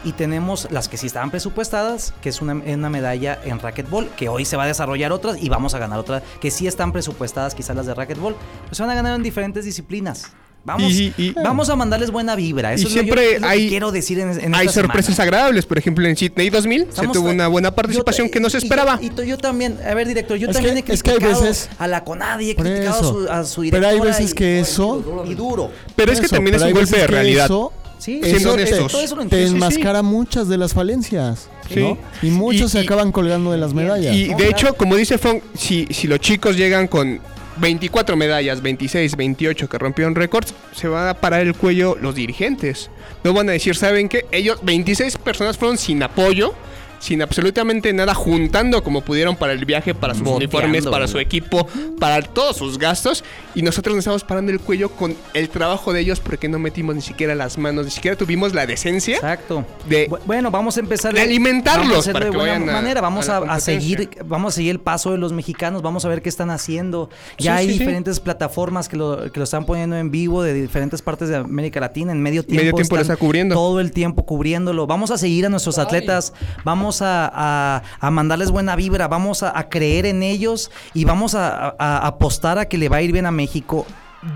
[0.05, 4.29] y tenemos las que sí estaban presupuestadas, que es una, una medalla en racquetball, que
[4.29, 7.55] hoy se va a desarrollar otras y vamos a ganar otras, que sí están presupuestadas
[7.55, 8.35] quizás las de racquetball,
[8.65, 10.33] pero se van a ganar en diferentes disciplinas.
[10.63, 12.75] Vamos, Y- y- vamos a mandarles buena vibra.
[12.75, 14.67] Eso Y es lo, siempre yo- es lo que hay- quiero decir en, en hay
[14.67, 15.23] esta sorpresas semana.
[15.39, 15.65] agradables.
[15.65, 18.59] Por ejemplo, en Sydney 2000 Estamos se tuvo una buena yo participación que no se
[18.59, 18.99] y yo- esperaba.
[19.01, 21.17] Y, to- yo también, a ver, director, yo Es también que- he es que hay
[21.17, 24.33] criticado veces- a la CONADI, he criticado a su, a su Pero hay directora veces
[24.33, 25.71] y- que eso- Y duro.
[25.97, 27.47] Pero es que Eso, también es un golpe de que realidad.
[27.47, 29.47] Eso, Sí, eso te, todo eso lo te entiendo.
[29.47, 29.55] sí, sí.
[29.55, 31.49] enmascara muchas de las falencias.
[31.73, 31.81] Sí.
[31.81, 31.99] ¿no?
[32.23, 34.15] Y muchos Y- se y- acaban colgando de las medallas.
[34.17, 34.51] Y de claro.
[34.51, 37.21] hecho, como dice Fong, si, si los chicos llegan con
[37.59, 42.91] 24 medallas, 26, 28 que rompieron récords, se van a parar el cuello los dirigentes.
[43.23, 44.25] No van a decir, ¿saben qué?
[44.33, 46.55] Ellos, 26 personas fueron sin apoyo,
[47.01, 51.19] sin absolutamente nada, juntando como pudieron para el viaje, para sus Boteando, uniformes, para su
[51.19, 51.67] equipo,
[51.99, 53.25] para todos sus gastos.
[53.57, 56.95] Y nosotros nos estamos parando el cuello con el trabajo de ellos porque no metimos
[56.95, 59.65] ni siquiera las manos, ni siquiera tuvimos la decencia Exacto.
[59.89, 62.69] de Bu- Bueno, vamos a empezar de alimentarlos vamos a para de que buena vayan
[62.69, 63.01] a- manera.
[63.01, 65.83] Vamos a seguir, vamos a seguir el paso de los mexicanos.
[65.83, 67.09] Vamos a ver qué están haciendo.
[67.39, 67.79] Sí, Ya hay sí, sí.
[67.79, 71.81] diferentes plataformas que lo, que lo están poniendo en vivo de diferentes partes de América
[71.81, 72.13] Latina.
[72.13, 73.55] En medio tiempo, Medio tiempo lo está cubriendo.
[73.55, 74.87] Todo el tiempo cubriéndolo.
[74.87, 76.33] Vamos a seguir a nuestros atletas.
[76.65, 79.09] Vamos a, mandarles buena vibra.
[79.09, 81.68] Vamos a, creer en ellos y vamos a,
[82.07, 83.86] apostar a que le va a ir bien a México.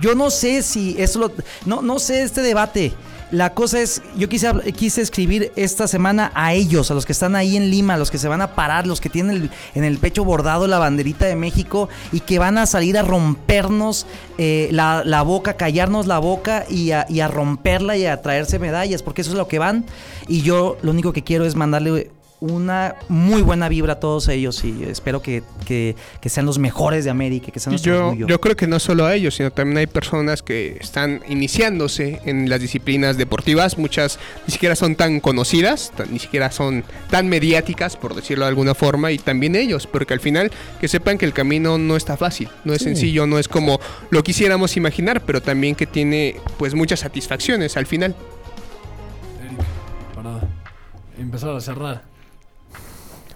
[0.00, 1.32] Yo no sé si eso lo,
[1.66, 2.94] no, no sé este debate.
[3.34, 7.34] La cosa es, yo quise, quise escribir esta semana a ellos, a los que están
[7.34, 10.24] ahí en Lima, los que se van a parar, los que tienen en el pecho
[10.24, 14.07] bordado la banderita de México y que van a salir a rompernos
[14.38, 19.32] eh, la, boca, callarnos la boca y a romperla y a traerse medallas, porque eso
[19.32, 19.84] es lo que van.
[20.28, 22.12] Y yo lo único que quiero es mandarle
[22.53, 27.05] una muy buena vibra a todos ellos y espero que, que- que sean los mejores
[27.05, 28.26] de América, que sean yo, orgullo.
[28.26, 32.49] yo creo que no solo a ellos, sino también hay personas que están iniciándose en
[32.51, 33.78] las disciplinas deportivas.
[33.78, 38.51] Muchas ni siquiera son tan conocidas, tan- ni siquiera son tan mediáticas, por decirlo de
[38.51, 42.16] alguna forma, y también ellos, porque al final que sepan que el camino no está
[42.16, 43.80] fácil, no es sencillo, no es como
[44.11, 48.14] lo quisiéramos imaginar, pero también que tiene pues muchas satisfacciones al final.
[49.45, 49.59] Eric,
[50.14, 50.40] para
[51.18, 52.03] empezar a cerrar.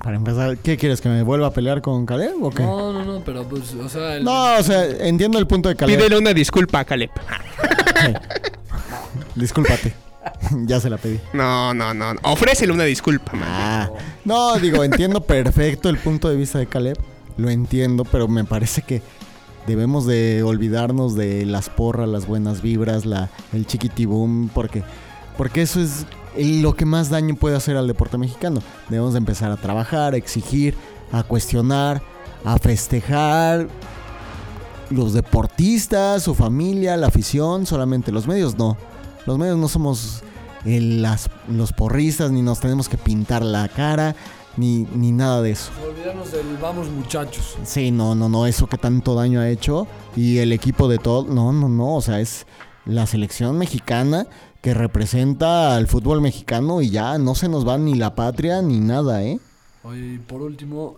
[0.03, 1.01] Para empezar, ¿qué quieres?
[1.01, 2.63] ¿Que me vuelva a pelear con Caleb o qué?
[2.63, 4.17] No, no, no, pero pues, o sea...
[4.17, 5.97] el- No, o sea, entiendo el punto de Caleb.
[5.99, 7.11] Pídele una disculpa a Caleb.
[9.35, 9.93] Discúlpate.
[10.67, 11.21] ya se la pedí.
[11.33, 12.15] No, no, no.
[12.15, 12.21] no.
[12.23, 13.49] Ofrécele una disculpa, man.
[13.51, 13.91] Ah,
[14.25, 16.99] no, digo, entiendo perfecto el punto de vista de Caleb.
[17.37, 19.03] Lo entiendo, pero me parece que
[19.67, 24.83] debemos de olvidarnos de las porras, las buenas vibras, la, el chiquitibum, porque,
[25.37, 26.07] porque eso es
[26.37, 28.61] lo que más daño puede hacer al deporte mexicano.
[28.89, 30.75] Debemos de empezar a trabajar, a exigir,
[31.13, 32.03] a cuestionar,
[32.45, 33.69] a festejar.
[34.91, 38.77] Los deportistas, su familia, la afición, solamente los medios no.
[39.27, 40.23] Los medios no somos
[40.65, 44.17] el- las, los porristas, ni nos tenemos que pintar la cara,
[44.57, 45.71] ni, ni nada de eso.
[45.87, 47.57] Olvidarnos del vamos muchachos.
[47.65, 49.87] Sí, no, no, no, eso que tanto daño ha hecho.
[50.17, 52.47] Y el equipo de todo, no, no, no, o sea, es
[52.87, 54.27] la selección mexicana
[54.61, 58.81] que representa al fútbol mexicano y ya no se nos va ni la patria ni
[58.81, 59.39] nada, ¿eh?
[59.85, 60.97] Oye, y por último,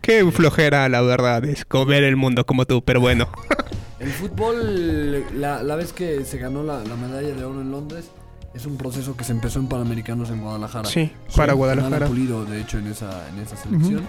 [0.00, 3.28] Qué flojera, la verdad, es comer el mundo como tú, pero bueno.
[4.00, 8.10] el fútbol, la, la vez que se ganó la, la medalla de oro en Londres,
[8.54, 10.88] es un proceso que se empezó en Panamericanos en Guadalajara.
[10.88, 12.06] Sí, para Con Guadalajara.
[12.06, 14.02] Pulido, de hecho, en esa, en esa selección.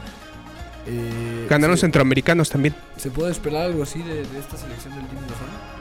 [0.88, 2.74] Eh, Ganaron ¿se, centroamericanos también.
[2.98, 5.79] ¿Se puede esperar algo así de, de esta selección del Team Lozano?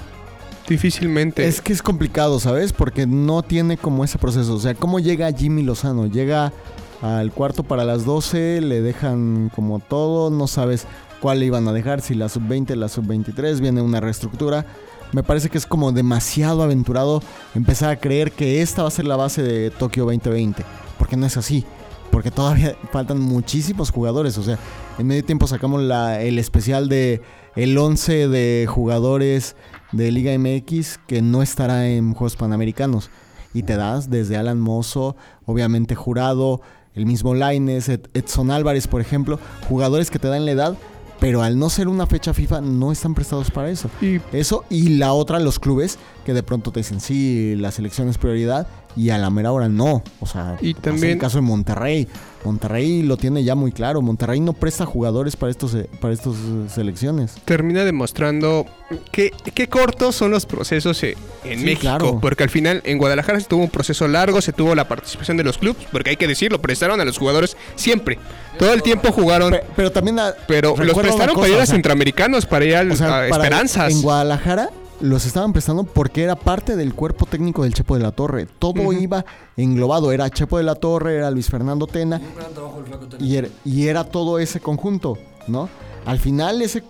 [0.69, 1.47] Difícilmente.
[1.47, 2.73] Es que es complicado, ¿sabes?
[2.73, 4.55] Porque no tiene como ese proceso.
[4.55, 6.07] O sea, ¿cómo llega Jimmy Lozano?
[6.07, 6.53] Llega
[7.01, 10.87] al cuarto para las 12, le dejan como todo, no sabes
[11.21, 14.67] cuál iban a dejar, si la sub-20, la sub-23, viene una reestructura.
[15.13, 17.23] Me parece que es como demasiado aventurado
[17.55, 20.65] empezar a creer que esta va a ser la base de Tokio 2020.
[20.99, 21.65] Porque no es así.
[22.11, 24.37] Porque todavía faltan muchísimos jugadores.
[24.37, 24.59] O sea,
[24.99, 27.23] en medio tiempo sacamos la, el especial de
[27.57, 29.57] el 11 de jugadores
[29.93, 33.11] de Liga MX que no estará en Juegos Panamericanos.
[33.55, 35.17] Y te das desde Alan Mozo,
[35.47, 36.61] obviamente Jurado,
[36.95, 40.77] el mismo Laines, Ed- Edson Álvarez, por ejemplo, jugadores que te dan la edad,
[41.21, 43.89] pero al no ser una fecha FIFA no están prestados para eso.
[44.01, 48.07] Y Eso y la otra, los clubes que de pronto te dicen, sí, la selección
[48.11, 50.03] es prioridad y a la mera hora no.
[50.21, 52.07] O sea, Y también- el caso de Monterrey.
[52.45, 54.03] Monterrey lo tiene ya muy claro.
[54.03, 57.35] Monterrey no presta jugadores para estos eh, para estas eh, selecciones.
[57.47, 58.67] termina demostrando
[59.11, 61.81] qué, qué cortos son los procesos eh, en Sí, México.
[61.81, 62.19] claro.
[62.21, 65.45] Porque al final en Guadalajara se tuvo un proceso largo, se tuvo la participación de
[65.45, 68.19] los clubes, porque hay que decirlo, prestaron a los jugadores siempre.
[68.59, 71.63] Todo el tiempo jugaron, Pe- Pero, también la- pero los prestaron cosa, para ir o
[71.63, 73.93] a sea, centroamericanos, para ir al- o sea, a para- Esperanzas.
[73.93, 74.69] En Guadalajara
[75.01, 78.47] los estaban prestando porque era parte del cuerpo técnico del Chepo de la Torre.
[78.59, 79.25] Todo iba
[79.57, 80.13] englobado.
[80.13, 82.17] Era Chepo de la Torre, era Luis Fernando Tena.
[82.19, 83.25] Un gran trabajo Flaco Tena.
[83.25, 85.69] Y era, y era todo ese conjunto, ¿no?
[86.05, 86.83] Al final ese,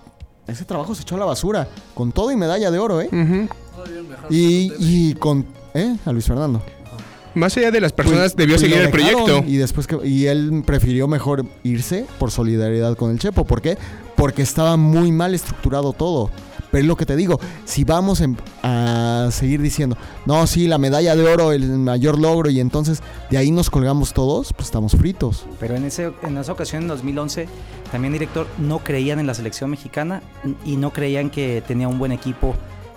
[0.46, 1.68] ese trabajo se echó a la basura.
[1.94, 3.08] Con todo y medalla de oro, ¿eh?
[3.10, 3.48] Debieron
[4.08, 5.46] dejar Y, y con...
[5.74, 5.96] ¿Eh?
[6.04, 6.62] A Luis Fernando.
[7.34, 9.44] Más allá de las personas, Pues- debió pues seguir el proyecto.
[9.46, 13.44] Y después que y él prefirió mejor irse por solidaridad con el Chepo.
[13.44, 13.76] ¿Por qué?
[14.16, 16.30] Porque estaba muy mal estructurado todo.
[16.70, 19.96] Pero es lo que te digo, si vamos en- a seguir diciendo,
[20.26, 23.00] no, sí, la medalla de oro, el mayor logro, y entonces
[23.30, 25.46] de ahí nos colgamos todos, pues estamos fritos.
[25.60, 27.48] Pero en, ese, en esa ocasión, en 2011,
[27.90, 30.22] también director no creían en la selección mexicana
[30.64, 32.54] y no creían que tenía un buen equipo.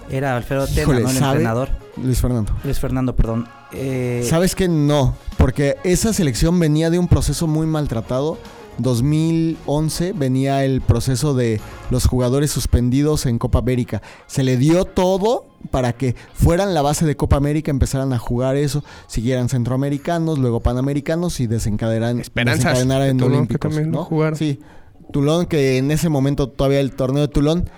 [0.10, 1.10] Era Alfredo Tena, Híjole, ¿no?
[1.10, 1.32] el ¿sabe?
[1.32, 1.70] entrenador.
[1.96, 2.52] Luis Fernando.
[2.66, 3.48] Luis Fernando, perdón.
[3.72, 8.38] eh, ¿Sabes que No, porque esa selección venía de un proceso muy maltratado.
[8.82, 11.60] 2011 venía el proceso de
[11.90, 14.02] los jugadores suspendidos en Copa América.
[14.28, 18.56] Se le dio todo para que fueran la base de Copa América, empezaran a jugar
[18.56, 23.72] eso, siguieran centroamericanos, luego panamericanos y desencadenaran, Esperanzas desencadenaran de en Tulón, que olímpicos.
[23.72, 24.06] también ¿no?
[24.06, 24.38] jugaron.
[24.38, 24.60] Sí,
[25.12, 27.70] Tulón que en ese momento todavía el torneo de Tulón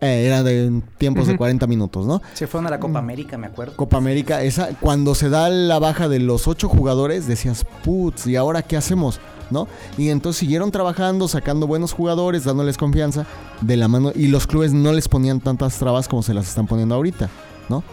[0.00, 1.38] eh, era de tiempos de Ujú.
[1.38, 2.20] 40 minutos, ¿no?
[2.34, 3.76] se fueron a la Copa América, me acuerdo.
[3.76, 8.36] Copa América, esa, cuando se da la baja de los ocho jugadores, decías, putz, ¿y
[8.36, 9.20] ahora qué hacemos?
[9.48, 9.68] ¿No?
[9.96, 13.26] Y entonces siguieron trabajando, sacando buenos jugadores, dándoles confianza
[13.60, 16.66] de la mano, y los clubes no les ponían tantas trabas como se las están
[16.66, 17.30] poniendo ahorita,
[17.68, 17.84] ¿no?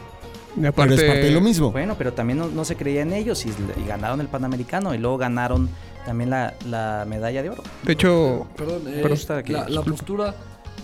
[0.60, 1.72] Y aparte, Pero es parte de lo mismo.
[1.72, 4.98] Bueno, pero también no, no se creía en ellos y, y ganaron el Panamericano y
[4.98, 5.70] luego ganaron
[6.06, 7.64] también la, la medalla de oro.
[7.84, 9.04] de hecho, Perdón, eh,
[9.38, 9.54] aquí.
[9.54, 10.36] la, la postura,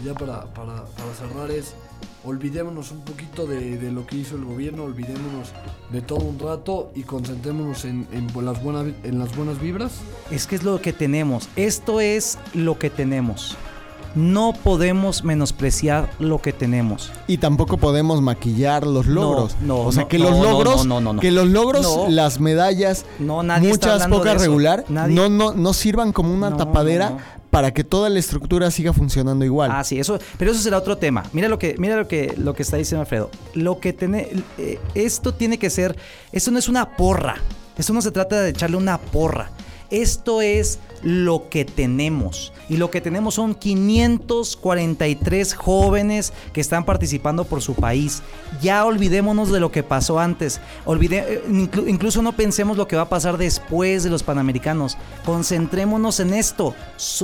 [0.05, 1.73] ya para, para, para cerrar, es
[2.25, 5.49] olvidémonos un poquito de, de lo que hizo el gobierno, olvidémonos
[5.91, 9.93] de todo un rato y concentrémonos en, en las, buenas, en las buenas vibras.
[10.31, 11.47] Es que es lo que tenemos.
[11.55, 13.55] Esto es lo que tenemos.
[14.15, 17.11] No podemos menospreciar lo que tenemos.
[17.27, 19.55] Y tampoco podemos maquillar los logros.
[19.61, 21.21] no, o sea, no, que no, los no, logros, no, no, no.
[21.21, 22.09] que los logros, No.
[22.09, 26.49] las medallas, No, nadie está muchas pocas regular, Nadie- no, no, no sirvan como una
[26.49, 27.21] No, tapadera no, no.
[27.49, 29.71] Para que toda la estructura siga funcionando igual.
[29.73, 31.23] Ah, sí, eso, pero eso será otro tema.
[31.33, 33.29] Mira lo que, mira lo que, lo que está diciendo Alfredo.
[33.53, 35.97] Lo que tiene, eh, esto tiene que ser,
[36.31, 37.37] esto no es una porra.
[37.77, 39.51] Esto no se trata de echarle una porra.
[39.89, 42.53] Esto es lo que tenemos.
[42.69, 48.21] Y lo que tenemos son 543 jóvenes que están participando por su país.
[48.61, 50.59] Ya olvidémonos de lo que pasó antes.
[50.85, 54.97] Olvide, eh, inclu- incluso no pensemos lo que va a pasar después de los Panamericanos.
[55.25, 56.75] Concentrémonos en esto.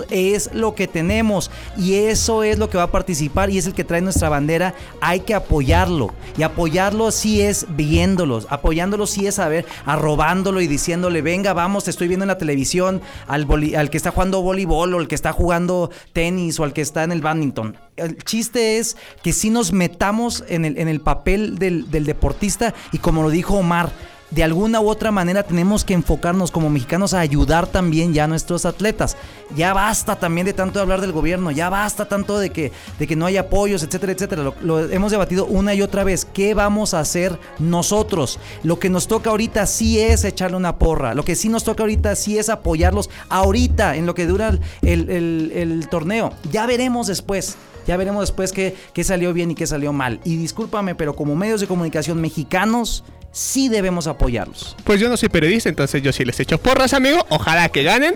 [0.09, 1.51] Es lo que tenemos.
[1.77, 4.73] Y eso es lo que va a participar y es el que trae nuestra bandera.
[5.01, 6.13] Hay que apoyarlo.
[6.37, 8.47] Y apoyarlo sí es viéndolos.
[8.49, 12.37] Apoyándolo sí es a ver, arrobándolo y diciéndole, venga, vamos, te estoy viendo en la
[12.37, 16.73] televisión al, al que está jugando voleibol o al que está jugando tenis o al
[16.73, 17.77] que está en el badminton.
[17.95, 22.73] El chiste es que sí nos metamos en el, en el papel del, del deportista
[22.91, 23.91] y como lo dijo Omar,
[24.31, 28.27] de alguna u otra manera tenemos que enfocarnos como mexicanos a ayudar también ya a
[28.27, 29.15] nuestros atletas.
[29.55, 33.15] Ya basta también de tanto hablar del gobierno, ya basta tanto de que, de que
[33.15, 34.51] no hay apoyos, etcétera, etcétera.
[34.61, 36.25] Lo, hemos debatido una y otra vez.
[36.25, 38.39] ¿Qué vamos a hacer nosotros?
[38.63, 41.13] Lo que nos toca ahorita sí es echarle una porra.
[41.13, 45.09] Lo que sí nos toca ahorita sí es apoyarlos ahorita en lo que dura el,
[45.09, 46.33] el- el torneo.
[46.51, 47.55] Ya veremos después.
[47.87, 50.19] Ya veremos después qué, qué salió bien y qué salió mal.
[50.23, 53.03] Y discúlpame, pero como medios de comunicación mexicanos,
[53.35, 54.75] sí debemos apoyarlos.
[54.85, 57.25] pues yo no soy periodista, entonces yo sí les echo porras, amigo.
[57.29, 58.15] Ojalá que ganen.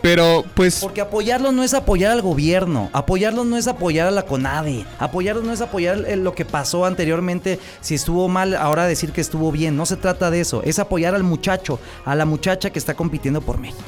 [0.00, 4.22] Pero pues Porque apoyarlos no es apoyar al gobierno, apoyarlos no es apoyar a la
[4.24, 9.12] CONADE, apoyarlos no es apoyar eh, lo que pasó anteriormente, si estuvo mal, ahora decir
[9.12, 12.70] que estuvo bien, no se trata de eso, es apoyar al muchacho, a la muchacha
[12.70, 13.80] que está compitiendo por México.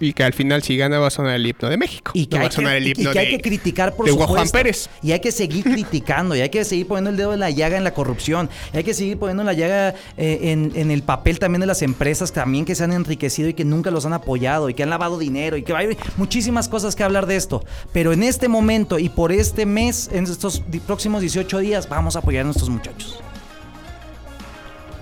[0.00, 2.12] Y que al final si gana va a sonar el himno de México.
[2.14, 3.94] Y que, no va hay a sonar que, el y himno que hay que criticar
[3.94, 4.34] por de supuesto.
[4.34, 4.88] Juan Pérez.
[5.02, 7.76] Y hay que seguir criticando, y hay que seguir poniendo el dedo en la llaga
[7.76, 11.38] en la corrupción, y hay que seguir poniendo la llaga eh, en, en el papel
[11.38, 14.68] también de las empresas también que se han enriquecido y que nunca los han apoyado
[14.68, 17.64] y que han lavado dinero y que hay muchísimas cosas que hablar de esto.
[17.92, 22.20] Pero en este momento y por este mes, en estos próximos 18 días, vamos a
[22.20, 23.20] apoyar a nuestros muchachos.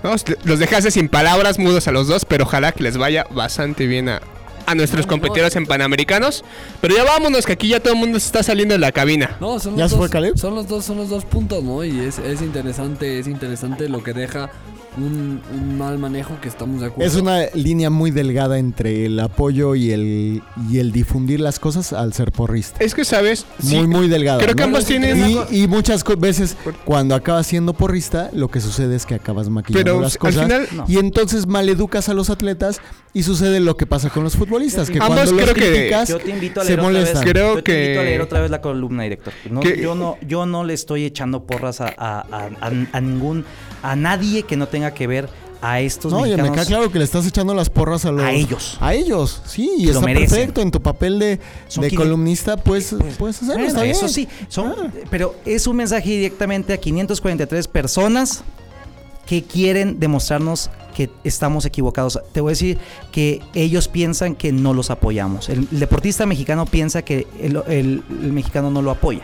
[0.03, 0.15] ¿no?
[0.43, 4.09] Los dejaste sin palabras, mudos a los dos, pero ojalá que les vaya bastante bien
[4.09, 4.21] a,
[4.67, 5.61] a nuestros competidores no.
[5.61, 6.43] en Panamericanos.
[6.81, 9.37] Pero ya vámonos, que aquí ya todo el mundo se está saliendo de la cabina.
[9.39, 10.37] No, son ¿Ya los, se fue dos, Caleb?
[10.37, 11.83] son los dos, son los dos puntos, ¿no?
[11.83, 14.51] Y es, es interesante, es interesante lo que deja
[14.97, 17.07] un, un mal manejo que estamos de acuerdo.
[17.09, 21.93] Es una línea muy delgada entre el apoyo y el, y el difundir las cosas
[21.93, 22.83] al ser porrista.
[22.83, 23.45] Es que, ¿sabes?
[23.61, 24.39] Muy, Sí, muy delgada.
[24.41, 24.67] Creo que ¿no?
[24.67, 25.17] ambos tienen...
[25.51, 29.83] Y, y muchas veces cuando acabas siendo porrista, lo que sucede es que acabas maquillando
[29.91, 30.85] Pero las al cosas final- No.
[30.87, 32.81] y entonces maleducas a los atletas
[33.13, 36.09] y sucede lo que pasa con los futbolistas, que Ambos cuando los creo que- criticas
[36.09, 36.99] Yo te invito a se leer otra vez.
[36.99, 37.23] molestan.
[37.23, 39.33] Creo yo te que- invito a leer otra vez la columna, director.
[39.49, 43.01] No, Que- yo no, yo no le estoy echando porras a, a- a- a- a
[43.01, 43.45] ningún,
[43.83, 46.67] a nadie que no tenga que ver a estos No, oye, me mexicanos.
[46.67, 48.23] queda claro que le estás echando las porras a los...
[48.23, 48.77] A ellos.
[48.79, 50.29] A ellos, sí, y Lo está merecen.
[50.29, 50.61] perfecto.
[50.61, 51.39] En tu papel de,
[51.81, 53.95] de columnista, pues, puedes hacerlo, Bueno, está bien.
[53.95, 54.91] eso sí, son, Ah.
[55.09, 58.43] pero es un mensaje directamente a 543 personas
[59.25, 62.19] que quieren demostrarnos que estamos equivocados.
[62.31, 62.77] Te voy a decir
[63.11, 65.49] que ellos piensan que no los apoyamos.
[65.49, 69.21] El, el deportista mexicano piensa que el, el- el mexicano no lo apoya.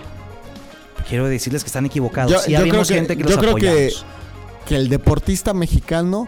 [1.08, 2.32] Quiero decirles que están equivocados.
[2.32, 3.78] Yo- sí, yo habemos creo que- gente que yo los creo apoyamos.
[3.80, 4.23] que
[4.70, 6.28] el deportista mexicano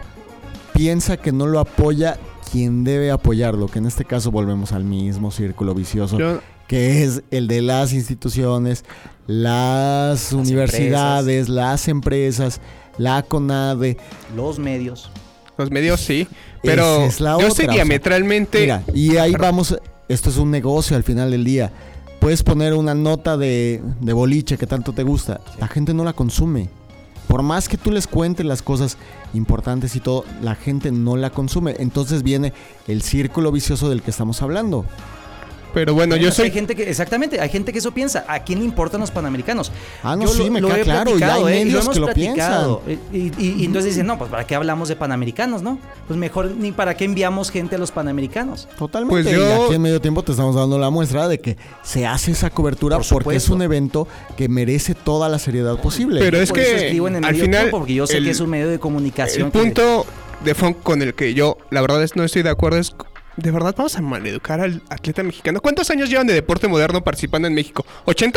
[0.74, 2.18] piensa que no lo apoya
[2.50, 7.22] quien debe apoyarlo, que en este caso volvemos al mismo círculo vicioso, Yo- que es
[7.30, 8.84] el de las instituciones,
[9.26, 12.60] las, universidades, las empresas,
[12.98, 13.96] la CONADE,
[14.34, 15.10] Los medios.
[15.58, 16.28] Los medios sí.
[16.62, 18.60] Pero Esa es la yo otra, estoy o sea, diametralmente.
[18.60, 19.76] Mira, y ahí vamos,
[20.08, 21.72] esto es un negocio al final del día.
[22.20, 26.12] Puedes poner una nota de, de boliche que tanto te gusta, la gente no la
[26.12, 26.68] consume.
[27.26, 28.96] Por más que tú les cuentes las cosas
[29.34, 31.74] importantes y todo, la gente no la consume.
[31.78, 32.52] Entonces viene
[32.86, 34.84] el círculo vicioso del que estamos hablando.
[35.76, 36.50] Pero bueno, yo Hay soy.
[36.50, 38.24] gente que, exactamente, hay gente que eso piensa.
[38.28, 39.70] ¿A quién le importan los panamericanos?
[40.02, 41.60] Ah, no, Yo sí, me queda he claro, ya hay ¿eh?
[41.60, 42.82] Y medios hemos que lo platicado.
[43.12, 45.78] Y, y- y entonces dicen, no, pues ¿para qué hablamos de panamericanos, no?
[46.06, 48.68] Pues mejor ni para qué enviamos gente a los panamericanos.
[48.78, 49.22] Totalmente.
[49.22, 52.30] Pues Y aquí en medio tiempo te estamos dando la muestra de que se hace
[52.30, 56.20] esa cobertura Por porque es un evento que merece toda la seriedad posible.
[56.20, 57.60] Pero es Por eso que escribo en el al medio final.
[57.64, 59.48] tiempo, porque yo sé el- que es un medio de comunicación.
[59.48, 60.06] El que- punto
[60.42, 62.94] de fondo con el que yo, la verdad, es no estoy de acuerdo es.
[63.36, 65.60] ¿De verdad vamos a maleducar al atleta mexicano?
[65.60, 67.84] ¿Cuántos años llevan de deporte moderno participando en México?
[68.06, 68.32] ¿80?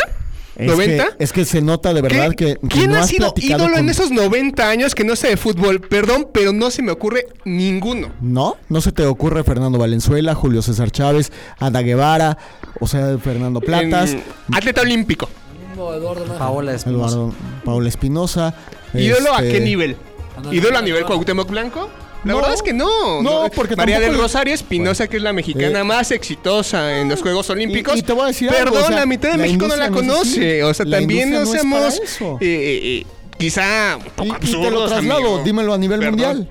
[0.58, 0.78] Es ¿90?
[1.18, 3.78] que, es que se nota de verdad ¿Qué- que, que ¿Quién no ha sido ídolo
[3.78, 5.80] en esos 90 años que no sé de fútbol?
[5.80, 8.10] Perdón, pero no se me ocurre ninguno.
[8.20, 8.58] ¿No?
[8.68, 12.38] ¿No se te ocurre Fernando Valenzuela, Julio César Chávez, Ana Guevara,
[12.82, 14.24] o sea, Fernando Platas, En-
[14.54, 15.30] atleta olímpico.
[15.76, 16.26] Eduardo.
[16.38, 17.16] Paola Espinosa.
[17.16, 17.34] Eduardo,
[17.64, 18.54] Paula Espinosa?
[18.94, 19.96] ¿Ídolo a este, qué nivel?
[20.36, 21.90] Ana ¿Ídolo a nivel Cuauhtémoc Blanco?
[22.26, 22.38] La No.
[22.40, 23.22] verdad es que no.
[23.22, 25.84] No, porque María del Rosario Espinosa, que es la mexicana Eh.
[25.86, 27.98] más exitosa en los Juegos Olímpicos.
[27.98, 29.76] y te voy a decir Perdón, algo, o sea, la mitad de la México no
[29.78, 30.64] la conoce.
[30.64, 31.98] O sea, La también no seamos.
[31.98, 32.02] eh,
[32.42, 33.06] eh, eh,
[33.38, 35.42] quizá un Y, poco y te lo absurdos, traslado, amigo.
[35.46, 36.12] dímelo a nivel Perdón.
[36.20, 36.50] mundial.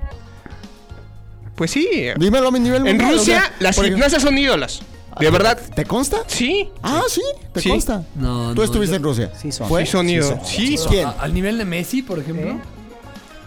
[1.55, 1.87] Pues sí.
[2.17, 3.13] Dímelo a mi nivel En mundial.
[3.13, 4.81] o Rusia, sea, las gimnasias son ídolas.
[5.19, 5.59] De verdad.
[5.75, 6.23] ¿Te consta?
[6.27, 6.69] Sí.
[6.81, 7.21] Ah, sí,
[7.53, 7.69] te Sí.
[7.69, 8.03] consta.
[8.15, 9.31] No, Tú estuviste yo- en Rusia.
[9.39, 9.67] Sí son.
[9.67, 9.85] ¿Fue?
[9.85, 10.29] Sí son ídolos.
[10.29, 10.45] son.
[10.47, 10.77] Sí.
[10.87, 11.09] ¿Quién?
[11.19, 12.51] Al nivel de Messi, por ejemplo.
[12.51, 12.57] ¿Eh?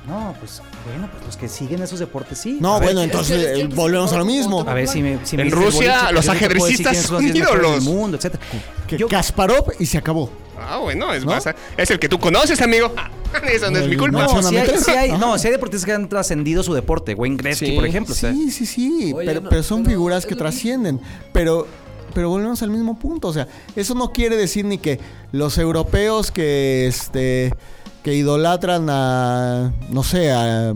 [0.06, 2.58] No, pues bueno, pues los que siguen esos deportes sí.
[2.60, 4.64] No, ver, bueno, entonces eh, volvemos a lo mismo.
[4.68, 5.18] A ver si me.
[5.24, 7.84] Si me En el Rusia, boliche, los ajedrecistas son los 10 mejores ídolos.
[7.84, 8.42] del mundo, etcétera.
[8.86, 10.30] Que Yo- Kasparov y se acabó.
[10.58, 11.32] Ah, bueno, es ¿No?
[11.32, 11.44] más.
[11.76, 12.92] Es el que tú conoces, amigo.
[13.52, 14.24] Eso no es mi El- culpa.
[14.26, 15.18] No, sí hay, sí hay- tres.
[15.18, 17.14] no, sí hay deportistas que han trascendido su deporte.
[17.14, 17.72] Wayne Gretzky, Sí.
[17.72, 18.12] por ejemplo.
[18.14, 21.00] o sea, Sí, sí, sí, Oye, pero, no, pero son pero figuras que trascienden.
[21.32, 21.66] Pero,
[22.14, 23.28] pero volvemos al mismo punto.
[23.28, 25.00] O sea, eso no quiere decir ni que
[25.32, 27.54] los europeos que, este,
[28.02, 30.74] que idolatran a, no sé, a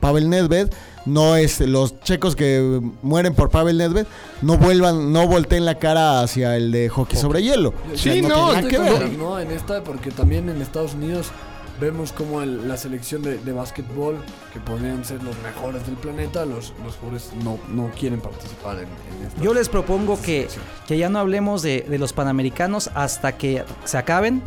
[0.00, 0.70] Pavel Nedved,
[1.06, 4.06] no es los checos que mueren por Pavel Nedved,
[4.42, 7.74] no vuelvan, no volteen la cara hacia el de hockey sobre hielo.
[7.92, 9.02] O sea, Sí, no, Estoy que ver.
[9.02, 9.38] Eric, ¿no?
[9.38, 11.28] En esta, porque también en Estados Unidos
[11.80, 14.22] vemos como el- la selección de, de básquetbol,
[14.52, 18.84] que podrían ser los mejores del planeta, los, los jugadores no, no quieren participar en,
[18.84, 19.40] en esta.
[19.42, 20.48] Yo les propongo que,
[20.86, 24.42] que ya no hablemos de, de los panamericanos hasta que se acaben.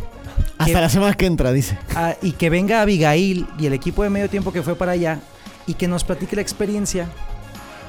[0.57, 1.77] Hasta que- la semana que entra, dice.
[1.95, 5.19] ah, y que venga Abigail y el equipo de medio tiempo que fue para allá
[5.65, 7.07] y que nos platique la experiencia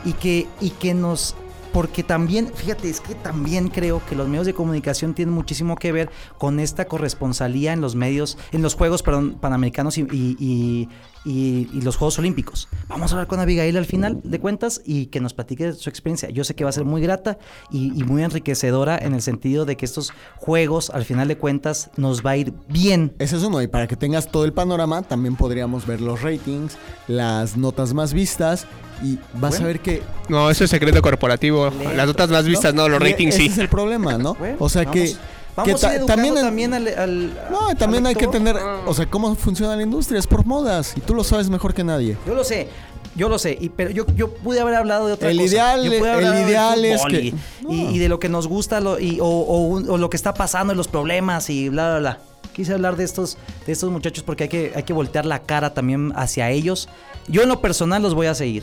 [0.05, 1.35] y que, y que nos...
[1.75, 5.91] Porque también, fíjate, es que también creo que los medios de comunicación tienen muchísimo que
[5.91, 6.09] ver
[6.39, 10.89] con esta corresponsalía en los medios, en los Juegos perdón, Panamericanos y, y- y-
[11.25, 12.69] y- y los Juegos Olímpicos.
[12.89, 16.29] Vamos a hablar con Abigail al final de cuentas y que nos platique su experiencia.
[16.31, 17.39] Yo sé que va a ser muy grata
[17.71, 21.91] y, y muy enriquecedora en el sentido de que estos Juegos, al final de cuentas,
[21.97, 23.15] nos va a ir bien.
[23.19, 26.77] Ese es uno, y para que tengas todo el panorama, también podríamos ver los ratings,
[27.09, 28.67] las notas más vistas,
[29.03, 29.65] y vas Bueno.
[29.65, 30.03] a ver que...
[30.29, 31.71] No, eso es secreto corporativo.
[31.97, 33.49] Las notas más vistas, no, los ratings ese sí.
[33.49, 34.35] es el problema, ¿no?
[34.39, 35.15] Bueno, o sea vamos- que
[35.57, 38.27] Vamos ta- a ir también, en- también al, al- No, y al también hay que
[38.27, 38.57] tener...
[38.87, 41.85] O sea, cómo funciona la industria, es por modas, y tú lo sabes mejor que
[41.85, 42.17] nadie.
[42.27, 42.69] Yo lo sé,
[43.15, 45.49] yo lo sé, y, pero yo, yo pude haber hablado de otra El cosa.
[45.49, 47.73] ideal- Yo pude haber el ideal es que- Y, No.
[47.73, 50.17] y- y de lo que nos gusta lo- y, o, o un- o lo que
[50.17, 52.19] está pasando y los problemas y bla, bla, bla.
[52.53, 53.37] Quise hablar de estos,
[53.67, 56.89] de estos muchachos porque hay que, hay que voltear la cara también hacia ellos.
[57.29, 58.63] Yo en lo personal los voy a seguir.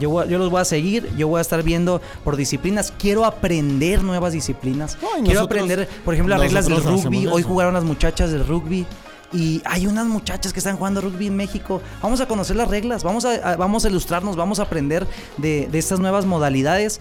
[0.00, 2.92] Yo, voy yo los voy a seguir, yo voy a estar viendo por disciplinas.
[2.98, 4.96] Quiero aprender nuevas disciplinas.
[5.02, 7.26] No, Quiero nosotros- aprender, por ejemplo, las reglas del rugby.
[7.26, 8.86] Hoy jugaron las muchachas del rugby.
[9.32, 11.82] Y hay unas muchachas que están jugando rugby en México.
[12.00, 15.04] Vamos a conocer las reglas, vamos a, a- vamos a ilustrarnos, vamos a aprender
[15.36, 17.00] de, de estas nuevas modalidades,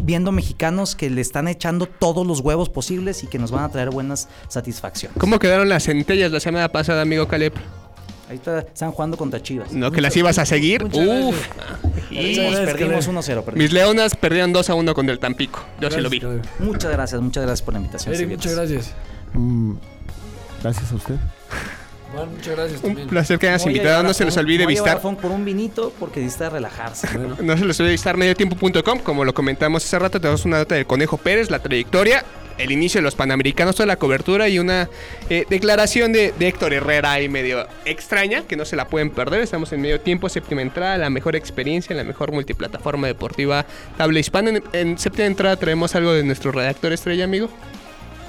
[0.00, 3.68] viendo mexicanos que le están echando todos los huevos posibles y que nos van a
[3.70, 5.18] traer buenas satisfacciones.
[5.18, 7.52] ¿Cómo quedaron las centellas la semana pasada, amigo Caleb?
[8.30, 9.72] Ahí está, están jugando contra Chivas.
[9.72, 10.84] ¿No que las ibas a seguir?
[10.84, 10.92] Uf.
[10.94, 13.22] Perdimos, gracias, perdimos Caleb.
[13.22, 13.24] 1-0.
[13.44, 13.54] perdimos.
[13.54, 15.62] Mis leonas perdieron 2 a 1 con el Tampico.
[15.80, 16.22] Yo se lo vi.
[16.58, 18.14] Muchas gracias, muchas gracias por la invitación.
[18.14, 18.92] Eric, muchas gracias.
[19.34, 19.74] Mm,
[20.62, 21.14] gracias a usted.
[22.14, 23.08] Juan, muchas gracias Un también.
[23.08, 24.02] placer que hayas invitado.
[24.02, 25.00] No se les olvide visitar.
[25.00, 27.08] Por un vinito porque necesita relajarse.
[27.12, 29.00] Bueno, No se les olvide visitar mediotiempo.com.
[29.00, 32.24] Como lo comentamos hace rato, tenemos una nota del Conejo Pérez, la trayectoria,
[32.58, 34.88] el inicio de los Panamericanos, toda la cobertura y una
[35.30, 39.40] eh, declaración de, de Héctor Herrera ahí medio extraña, que no se la pueden perder.
[39.40, 43.66] Estamos en medio tiempo, séptima entrada, la mejor experiencia, la mejor multiplataforma deportiva
[43.98, 44.50] habla hispana.
[44.50, 47.48] En, en séptima entrada traemos algo de nuestro redactor estrella, amigo.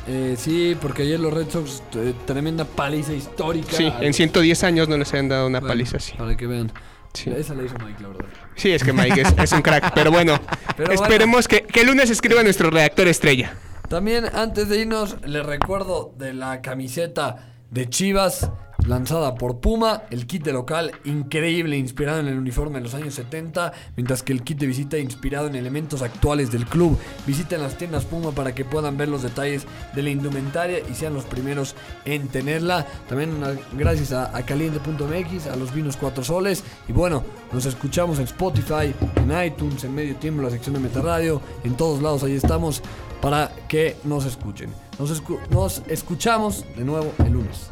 [0.08, 3.72] eh, sí, porque ayer los Red Sox, eh, tremenda paliza histórica.
[3.76, 6.14] Sí, en los- 110 años no les habían dado una Bueno, paliza así.
[6.18, 6.72] Para que vean.
[7.14, 7.30] Sí.
[7.36, 8.26] Esa la hizo Mike, la verdad.
[8.56, 9.94] Sí, es que Mike es, es un crack.
[9.96, 10.38] Pero bueno,
[10.78, 13.54] Pero esperemos Que, que el lunes escriba nuestro redactor estrella.
[13.90, 18.50] También antes de irnos, les recuerdo de la camiseta de Chivas
[18.88, 23.16] lanzada por Puma, el kit de local increíble, inspirado en el uniforme de los años
[23.16, 26.98] 70, mientras que el kit de visita inspirado en elementos actuales del club.
[27.28, 31.14] Visiten las tiendas Puma para que puedan ver los detalles de la indumentaria y sean
[31.14, 32.88] los primeros en tenerla.
[33.10, 33.32] También
[33.74, 36.64] gracias a, caliente.mx, a los vinos 4 soles.
[36.88, 41.42] Y bueno, nos escuchamos en Spotify, en iTunes, en Medio Tiempo, la sección de Metarradio,
[41.66, 42.82] en todos lados ahí estamos
[43.22, 44.85] para que nos escuchen.
[45.00, 47.70] Nos, escu- nos escuchamos de nuevo el lunes.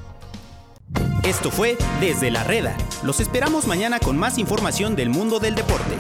[1.24, 2.76] Esto fue Desde la Reda.
[3.04, 5.96] Los esperamos mañana con más información del mundo del deporte.